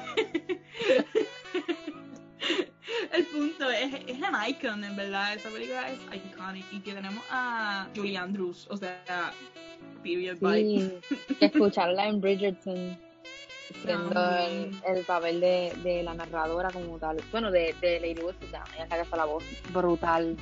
El 3.12 3.26
punto 3.26 3.70
es, 3.70 3.94
es 4.06 4.16
un 4.16 4.48
icon, 4.48 4.82
en 4.84 4.96
verdad. 4.96 5.34
Esa 5.34 5.50
película 5.50 5.90
es 5.90 5.98
iconic. 6.12 6.64
Y 6.72 6.80
que 6.80 6.94
tenemos 6.94 7.22
a 7.30 7.88
Julie 7.94 8.16
Andrews, 8.16 8.66
o 8.70 8.76
sea, 8.76 9.32
period. 10.02 10.38
Sí, 10.40 10.92
escucharla 11.40 12.08
en 12.08 12.20
Bridgerton 12.20 12.98
siendo 13.82 14.20
el, 14.86 15.04
papel 15.04 15.40
de, 15.40 15.72
de 15.82 16.02
la 16.02 16.14
narradora 16.14 16.70
como 16.70 16.98
tal. 16.98 17.22
Bueno, 17.30 17.50
de, 17.50 17.74
de 17.80 18.00
Lady 18.00 18.20
Whistledown, 18.20 18.66
ella 18.74 18.84
es 18.84 18.90
la 18.90 18.96
que 18.96 19.02
hace 19.02 19.16
la 19.16 19.24
voz. 19.24 19.44
Brutal. 19.72 20.36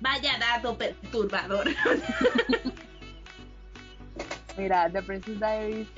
Vaya 0.00 0.38
dato 0.38 0.76
perturbador. 0.76 1.68
Mira, 4.56 4.90
The 4.90 5.02
Princess 5.02 5.38
Diaries, 5.38 5.88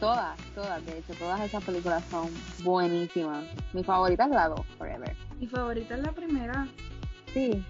todas, 0.00 0.38
todas, 0.54 0.84
de 0.86 0.98
hecho, 0.98 1.14
todas 1.14 1.40
esas 1.40 1.62
películas 1.64 2.04
son 2.10 2.28
buenísimas. 2.62 3.44
Mi 3.72 3.82
favorita 3.82 4.24
es 4.24 4.30
la 4.30 4.48
2, 4.48 4.60
Forever. 4.78 5.16
Mi 5.38 5.46
favorita 5.46 5.94
es 5.94 6.00
la 6.00 6.12
primera. 6.12 6.66
Sí, 7.32 7.64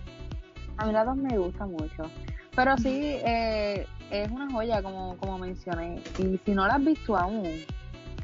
a 0.77 0.87
mí 0.87 0.93
la 0.93 1.05
2 1.05 1.17
me 1.17 1.39
gusta 1.39 1.67
mucho. 1.67 2.11
Pero 2.55 2.77
sí, 2.77 3.17
eh, 3.25 3.87
es 4.11 4.31
una 4.31 4.51
joya, 4.51 4.83
como, 4.83 5.17
como 5.19 5.39
mencioné. 5.39 6.03
Y 6.19 6.39
si 6.45 6.53
no 6.53 6.67
la 6.67 6.75
has 6.75 6.85
visto 6.85 7.17
aún, 7.17 7.65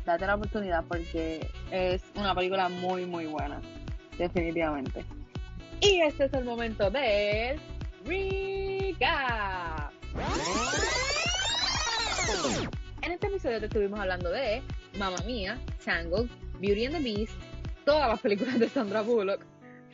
date 0.05 0.27
la 0.27 0.37
oportunidad 0.37 0.85
porque 0.85 1.49
es 1.71 2.03
una 2.15 2.35
película 2.35 2.69
muy, 2.69 3.07
muy 3.07 3.27
buena. 3.27 3.61
Definitivamente. 4.19 5.05
Y 5.81 6.01
este 6.03 6.27
es 6.27 6.33
el 6.35 6.45
momento 6.45 6.91
del 6.91 7.59
recap. 8.05 9.93
En 13.03 13.11
este 13.11 13.27
episodio 13.27 13.59
te 13.59 13.67
estuvimos 13.67 13.99
hablando 13.99 14.31
de 14.31 14.63
Mamma 14.99 15.19
Mía, 15.27 15.59
Tangled, 15.85 16.31
Beauty 16.61 16.87
and 16.87 16.97
the 16.97 17.03
Beast, 17.03 17.33
todas 17.85 18.09
las 18.09 18.21
películas 18.21 18.57
de 18.61 18.69
Sandra 18.69 19.01
Bullock, 19.01 19.45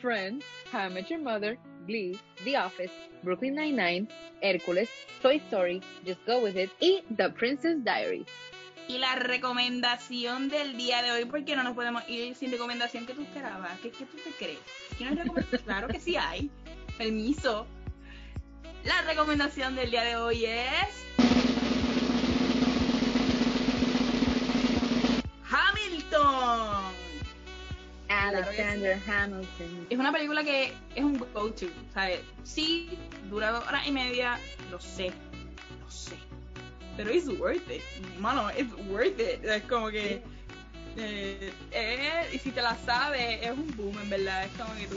Friends, 0.03 0.45
How 0.71 0.89
I 0.89 0.91
Met 0.91 1.07
Your 1.09 1.21
Mother, 1.21 1.59
Glee, 1.87 2.19
The 2.45 2.59
Office, 2.59 2.93
Brooklyn 3.23 3.55
Nine-Nine, 3.55 4.09
Hércules, 4.43 4.91
Toy 5.23 5.37
Story, 5.47 5.81
Just 6.05 6.27
Go 6.27 6.41
With 6.41 6.59
It 6.59 6.71
y 6.79 7.03
The 7.17 7.31
Princess 7.31 7.83
Diaries. 7.83 8.27
Y 8.87 8.99
la 8.99 9.15
recomendación 9.15 10.51
del 10.51 10.77
día 10.77 11.01
de 11.03 11.13
hoy, 11.13 11.25
porque 11.25 11.57
no 11.57 11.63
nos 11.63 11.75
podemos 11.75 12.07
ir 12.07 12.35
sin 12.35 12.53
recomendación 12.53 13.07
que 13.07 13.15
tú 13.15 13.23
esperabas. 13.23 13.81
¿Qué, 13.81 13.91
qué 13.91 14.05
tú 14.05 14.19
te 14.19 14.31
crees? 14.33 14.59
¿Quién 14.99 15.15
nos 15.15 15.25
recomienda? 15.25 15.59
claro 15.65 15.89
que 15.89 16.01
sí 16.01 16.17
hay. 16.17 16.51
Permiso. 16.99 17.67
La 18.85 19.01
recomendación 19.03 19.75
del 19.75 19.91
día 19.91 20.05
de 20.05 20.17
hoy 20.17 20.45
es. 20.45 21.46
Hamilton. 26.13 26.95
Alexander 28.09 28.99
Hamilton. 29.07 29.87
Es 29.91 29.99
una 29.99 30.13
película 30.13 30.45
que 30.45 30.73
es 30.95 31.05
un 31.05 31.19
go-to, 31.19 31.67
¿sabes? 31.93 32.21
Sí, 32.45 32.99
dura 33.29 33.51
dos 33.51 33.67
horas 33.67 33.87
y 33.87 33.93
media, 33.93 34.39
lo 34.71 34.81
sé, 34.81 35.13
lo 35.81 35.91
sé. 35.91 36.17
Pero 36.97 37.11
es 37.11 37.29
worth 37.29 37.71
it, 37.71 37.83
mano, 38.19 38.49
es 38.51 38.67
worth 38.89 39.19
it. 39.21 39.45
Es 39.45 39.63
como 39.65 39.89
que. 39.89 40.23
eh, 40.97 41.53
eh, 41.73 42.31
y 42.33 42.39
si 42.39 42.51
te 42.53 42.63
la 42.63 42.77
sabes, 42.77 43.43
es 43.43 43.51
un 43.51 43.77
boom, 43.77 43.99
en 44.01 44.11
verdad. 44.11 44.45
Es 44.45 44.53
como 44.53 44.75
que 44.77 44.87
tú 44.87 44.97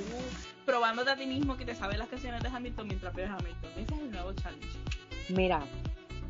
probándote 0.65 1.09
a 1.09 1.15
ti 1.15 1.25
mismo 1.25 1.57
que 1.57 1.65
te 1.65 1.73
sabes 1.73 1.97
las 1.97 2.07
canciones 2.09 2.43
de 2.43 2.49
Hamilton 2.49 2.87
mientras 2.87 3.15
ves 3.15 3.29
Hamilton. 3.29 3.71
Ese 3.71 3.93
es 3.95 3.99
el 3.99 4.11
nuevo 4.11 4.33
challenge. 4.33 4.67
Mira, 5.29 5.63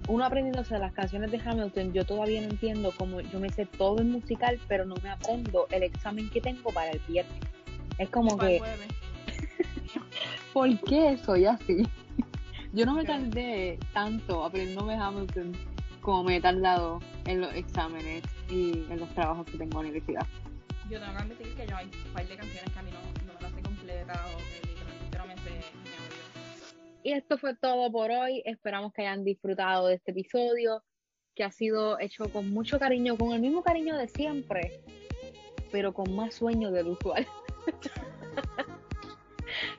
uno 0.10 0.26
aprendiéndose 0.26 0.78
las 0.80 0.92
canciones 0.92 1.32
de 1.32 1.40
Hamilton, 1.40 1.94
yo 1.94 2.04
todavía 2.04 2.42
no 2.42 2.48
entiendo 2.48 2.92
cómo 2.98 3.22
yo 3.22 3.40
me 3.40 3.50
sé 3.50 3.68
todo 3.68 4.00
el 4.00 4.06
musical, 4.06 4.60
pero 4.68 4.84
no 4.84 4.96
me 5.04 5.10
aprendo 5.10 5.68
el 5.70 5.84
examen 5.84 6.30
que 6.32 6.42
tengo 6.42 6.72
para 6.72 6.90
el 6.90 7.00
viernes. 7.08 7.40
Es 8.00 8.10
como 8.10 8.36
que. 8.38 8.60
¿por 10.54 10.80
qué 10.82 11.16
soy 11.24 11.46
así? 11.46 11.88
Yo 12.74 12.86
no 12.88 12.96
me 12.96 13.06
tardé 13.06 13.78
tanto 13.94 14.44
aprendiéndome 14.44 14.96
Hamilton 14.96 15.54
como 16.02 16.24
me 16.24 16.38
he 16.38 16.42
tardado 16.42 17.00
en 17.26 17.42
los 17.42 17.54
exámenes 17.54 18.24
y 18.50 18.86
en 18.90 19.00
los 19.00 19.10
trabajos 19.14 19.46
que 19.46 19.58
tengo 19.60 19.66
en 19.66 19.74
la 19.74 19.80
universidad. 19.80 20.26
Yo 20.90 21.00
tengo 21.00 21.14
que 21.14 21.22
admitir 21.22 21.56
que 21.56 21.68
yo 21.68 21.78
hay 21.78 21.86
un 21.86 22.14
par 22.14 22.28
de 22.28 22.36
canciones 22.36 22.72
que 22.72 22.80
a 22.80 22.82
mí 22.82 22.90
no, 22.92 23.28
no 23.28 23.34
me 23.36 23.42
las 23.42 23.52
sé 23.52 23.62
completas 23.62 24.20
o 24.36 24.69
Y 27.04 27.14
esto 27.14 27.38
fue 27.38 27.56
todo 27.56 27.92
por 27.92 28.12
hoy. 28.12 28.42
Esperamos 28.46 28.94
que 28.94 29.02
hayan 29.04 29.24
disfrutado 29.24 29.88
de 29.88 29.96
este 29.96 30.12
episodio, 30.12 30.84
que 31.36 31.44
ha 31.44 31.52
sido 31.52 32.00
hecho 32.00 32.30
con 32.30 32.50
mucho 32.50 32.78
cariño, 32.80 33.18
con 33.18 33.32
el 33.32 33.40
mismo 33.40 33.64
cariño 33.64 33.98
de 33.98 34.08
siempre, 34.08 34.82
pero 35.72 35.94
con 35.94 36.14
más 36.14 36.36
sueño 36.36 36.72
del 36.72 36.88
usual. 36.88 37.26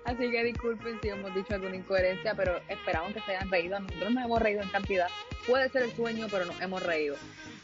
Así 0.04 0.30
que 0.30 0.44
disculpen 0.44 0.98
si 1.00 1.08
hemos 1.08 1.34
dicho 1.34 1.54
alguna 1.54 1.76
incoherencia, 1.76 2.34
pero 2.34 2.58
esperamos 2.68 3.12
que 3.12 3.20
se 3.20 3.36
hayan 3.36 3.50
reído. 3.50 3.78
Nosotros 3.78 4.12
nos 4.12 4.24
hemos 4.24 4.42
reído 4.42 4.62
en 4.62 4.70
cantidad. 4.70 5.08
Puede 5.46 5.68
ser 5.68 5.82
el 5.82 5.92
sueño, 5.92 6.26
pero 6.30 6.46
nos 6.46 6.60
hemos 6.60 6.82
reído. 6.82 7.16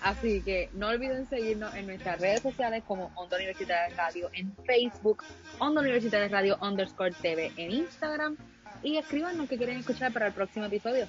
Así 0.03 0.43
que 0.43 0.69
no 0.75 0.89
olviden 0.89 1.27
seguirnos 1.29 1.75
en 1.75 1.87
nuestras 1.87 2.21
redes 2.21 2.43
sociales 2.43 2.85
como 2.87 3.11
Onda 3.15 3.37
Universitaria 3.37 3.97
Radio 3.97 4.29
en 4.35 4.55
Facebook, 4.67 5.25
Onda 5.59 5.81
Universitaria 5.81 6.29
Radio 6.29 6.59
underscore 6.61 7.13
TV 7.13 7.51
en 7.57 7.73
Instagram 7.73 8.37
y 8.87 8.99
escríbanos 8.99 9.49
que 9.49 9.57
quieren 9.57 9.79
escuchar 9.79 10.13
para 10.13 10.29
el 10.29 10.33
próximo 10.33 10.65
episodio. 10.67 11.09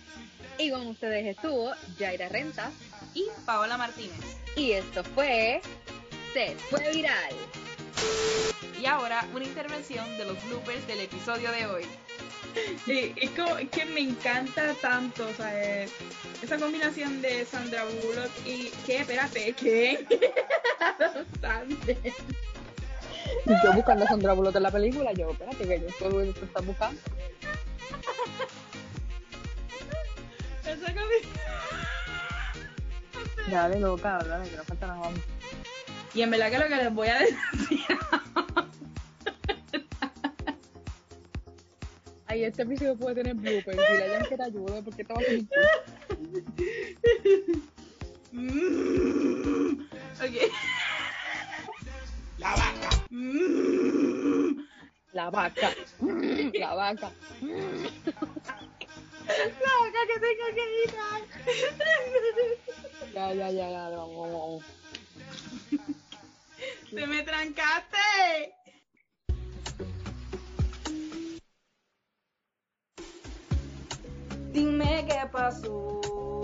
Y 0.58 0.72
con 0.72 0.88
ustedes 0.88 1.28
estuvo 1.28 1.72
Jaira 2.00 2.28
Rentas 2.28 2.74
Y 3.14 3.28
Paola 3.46 3.78
Martínez. 3.78 4.20
y 4.56 4.72
esto 4.72 5.04
fue 5.04 5.62
Se 6.34 6.56
fue 6.56 6.92
viral. 6.92 7.36
Y 8.82 8.86
ahora 8.88 9.24
una 9.34 9.46
intervención 9.46 10.06
de 10.18 10.26
los 10.26 10.44
bloopers 10.48 10.88
del 10.88 11.02
episodio 11.02 11.52
de 11.52 11.68
hoy. 11.68 11.84
Sí, 12.84 13.14
es 13.16 13.30
como 13.32 13.56
es 13.60 13.70
que 13.70 13.86
me 13.86 14.00
encanta 14.00 14.74
tanto, 14.82 15.28
o 15.28 15.34
sea, 15.34 15.84
eh, 15.84 15.88
esa 16.42 16.58
combinación 16.58 17.22
de 17.22 17.46
Sandra 17.46 17.84
Bullock 17.86 18.32
y 18.48 18.72
¿qué? 18.88 18.98
Espérate, 19.02 19.54
¿qué? 19.54 20.08
Y 23.46 23.50
yo 23.64 23.74
buscando 23.74 24.06
a 24.06 24.08
Sandra 24.08 24.34
Bullock 24.34 24.56
en 24.56 24.64
la 24.64 24.72
película, 24.72 25.14
yo, 25.14 25.32
espérate, 25.32 25.68
que 25.68 25.80
yo 25.80 25.88
todo 26.00 26.22
esto 26.22 26.46
está 26.46 26.62
buscando. 26.62 27.00
Esa 30.66 30.94
combinación. 30.94 31.38
Dale, 33.52 33.80
loca, 33.80 34.20
dale, 34.28 34.50
que 34.50 34.58
no 34.58 34.64
falta 34.64 34.88
nada. 34.88 35.00
Vamos. 35.00 35.20
Y 36.14 36.22
en 36.22 36.32
verdad 36.32 36.50
que 36.52 36.58
lo 36.58 36.68
que 36.68 36.76
les 36.76 36.94
voy 36.94 37.08
a 37.08 37.20
decir 37.20 37.38
Ay, 42.26 42.44
este 42.44 42.64
episodio 42.64 42.98
puede 42.98 43.16
tener 43.16 43.36
bloopers. 43.36 43.78
Si 43.78 43.98
la 43.98 44.20
gente 44.20 44.38
te 44.38 44.44
ayuda, 44.44 44.82
¿por 44.82 44.96
qué 44.96 45.04
te 45.04 45.14
vas 45.14 45.24
a 45.24 45.28
hacer 45.28 45.46
Mm. 48.34 49.82
Ok. 50.22 50.52
La 52.38 52.50
vaca. 52.52 52.90
Mm. 55.18 55.20
La 55.20 55.30
vaca. 55.32 55.74
La 56.54 56.76
vaca. 56.76 57.12
La 59.28 59.74
boca 59.80 60.02
que 60.08 60.20
tengo 60.20 60.46
que 60.54 60.64
editar. 60.64 61.22
Ya, 63.14 63.34
ya, 63.34 63.50
ya, 63.50 63.70
ya, 63.70 63.90
vamos, 63.90 64.16
vamos, 64.16 64.32
vamos. 64.32 64.64
¡Te 66.94 67.08
me 67.08 67.24
trancaste! 67.24 68.54
Dime 74.54 75.06
qué 75.08 75.28
pasó. 75.32 76.37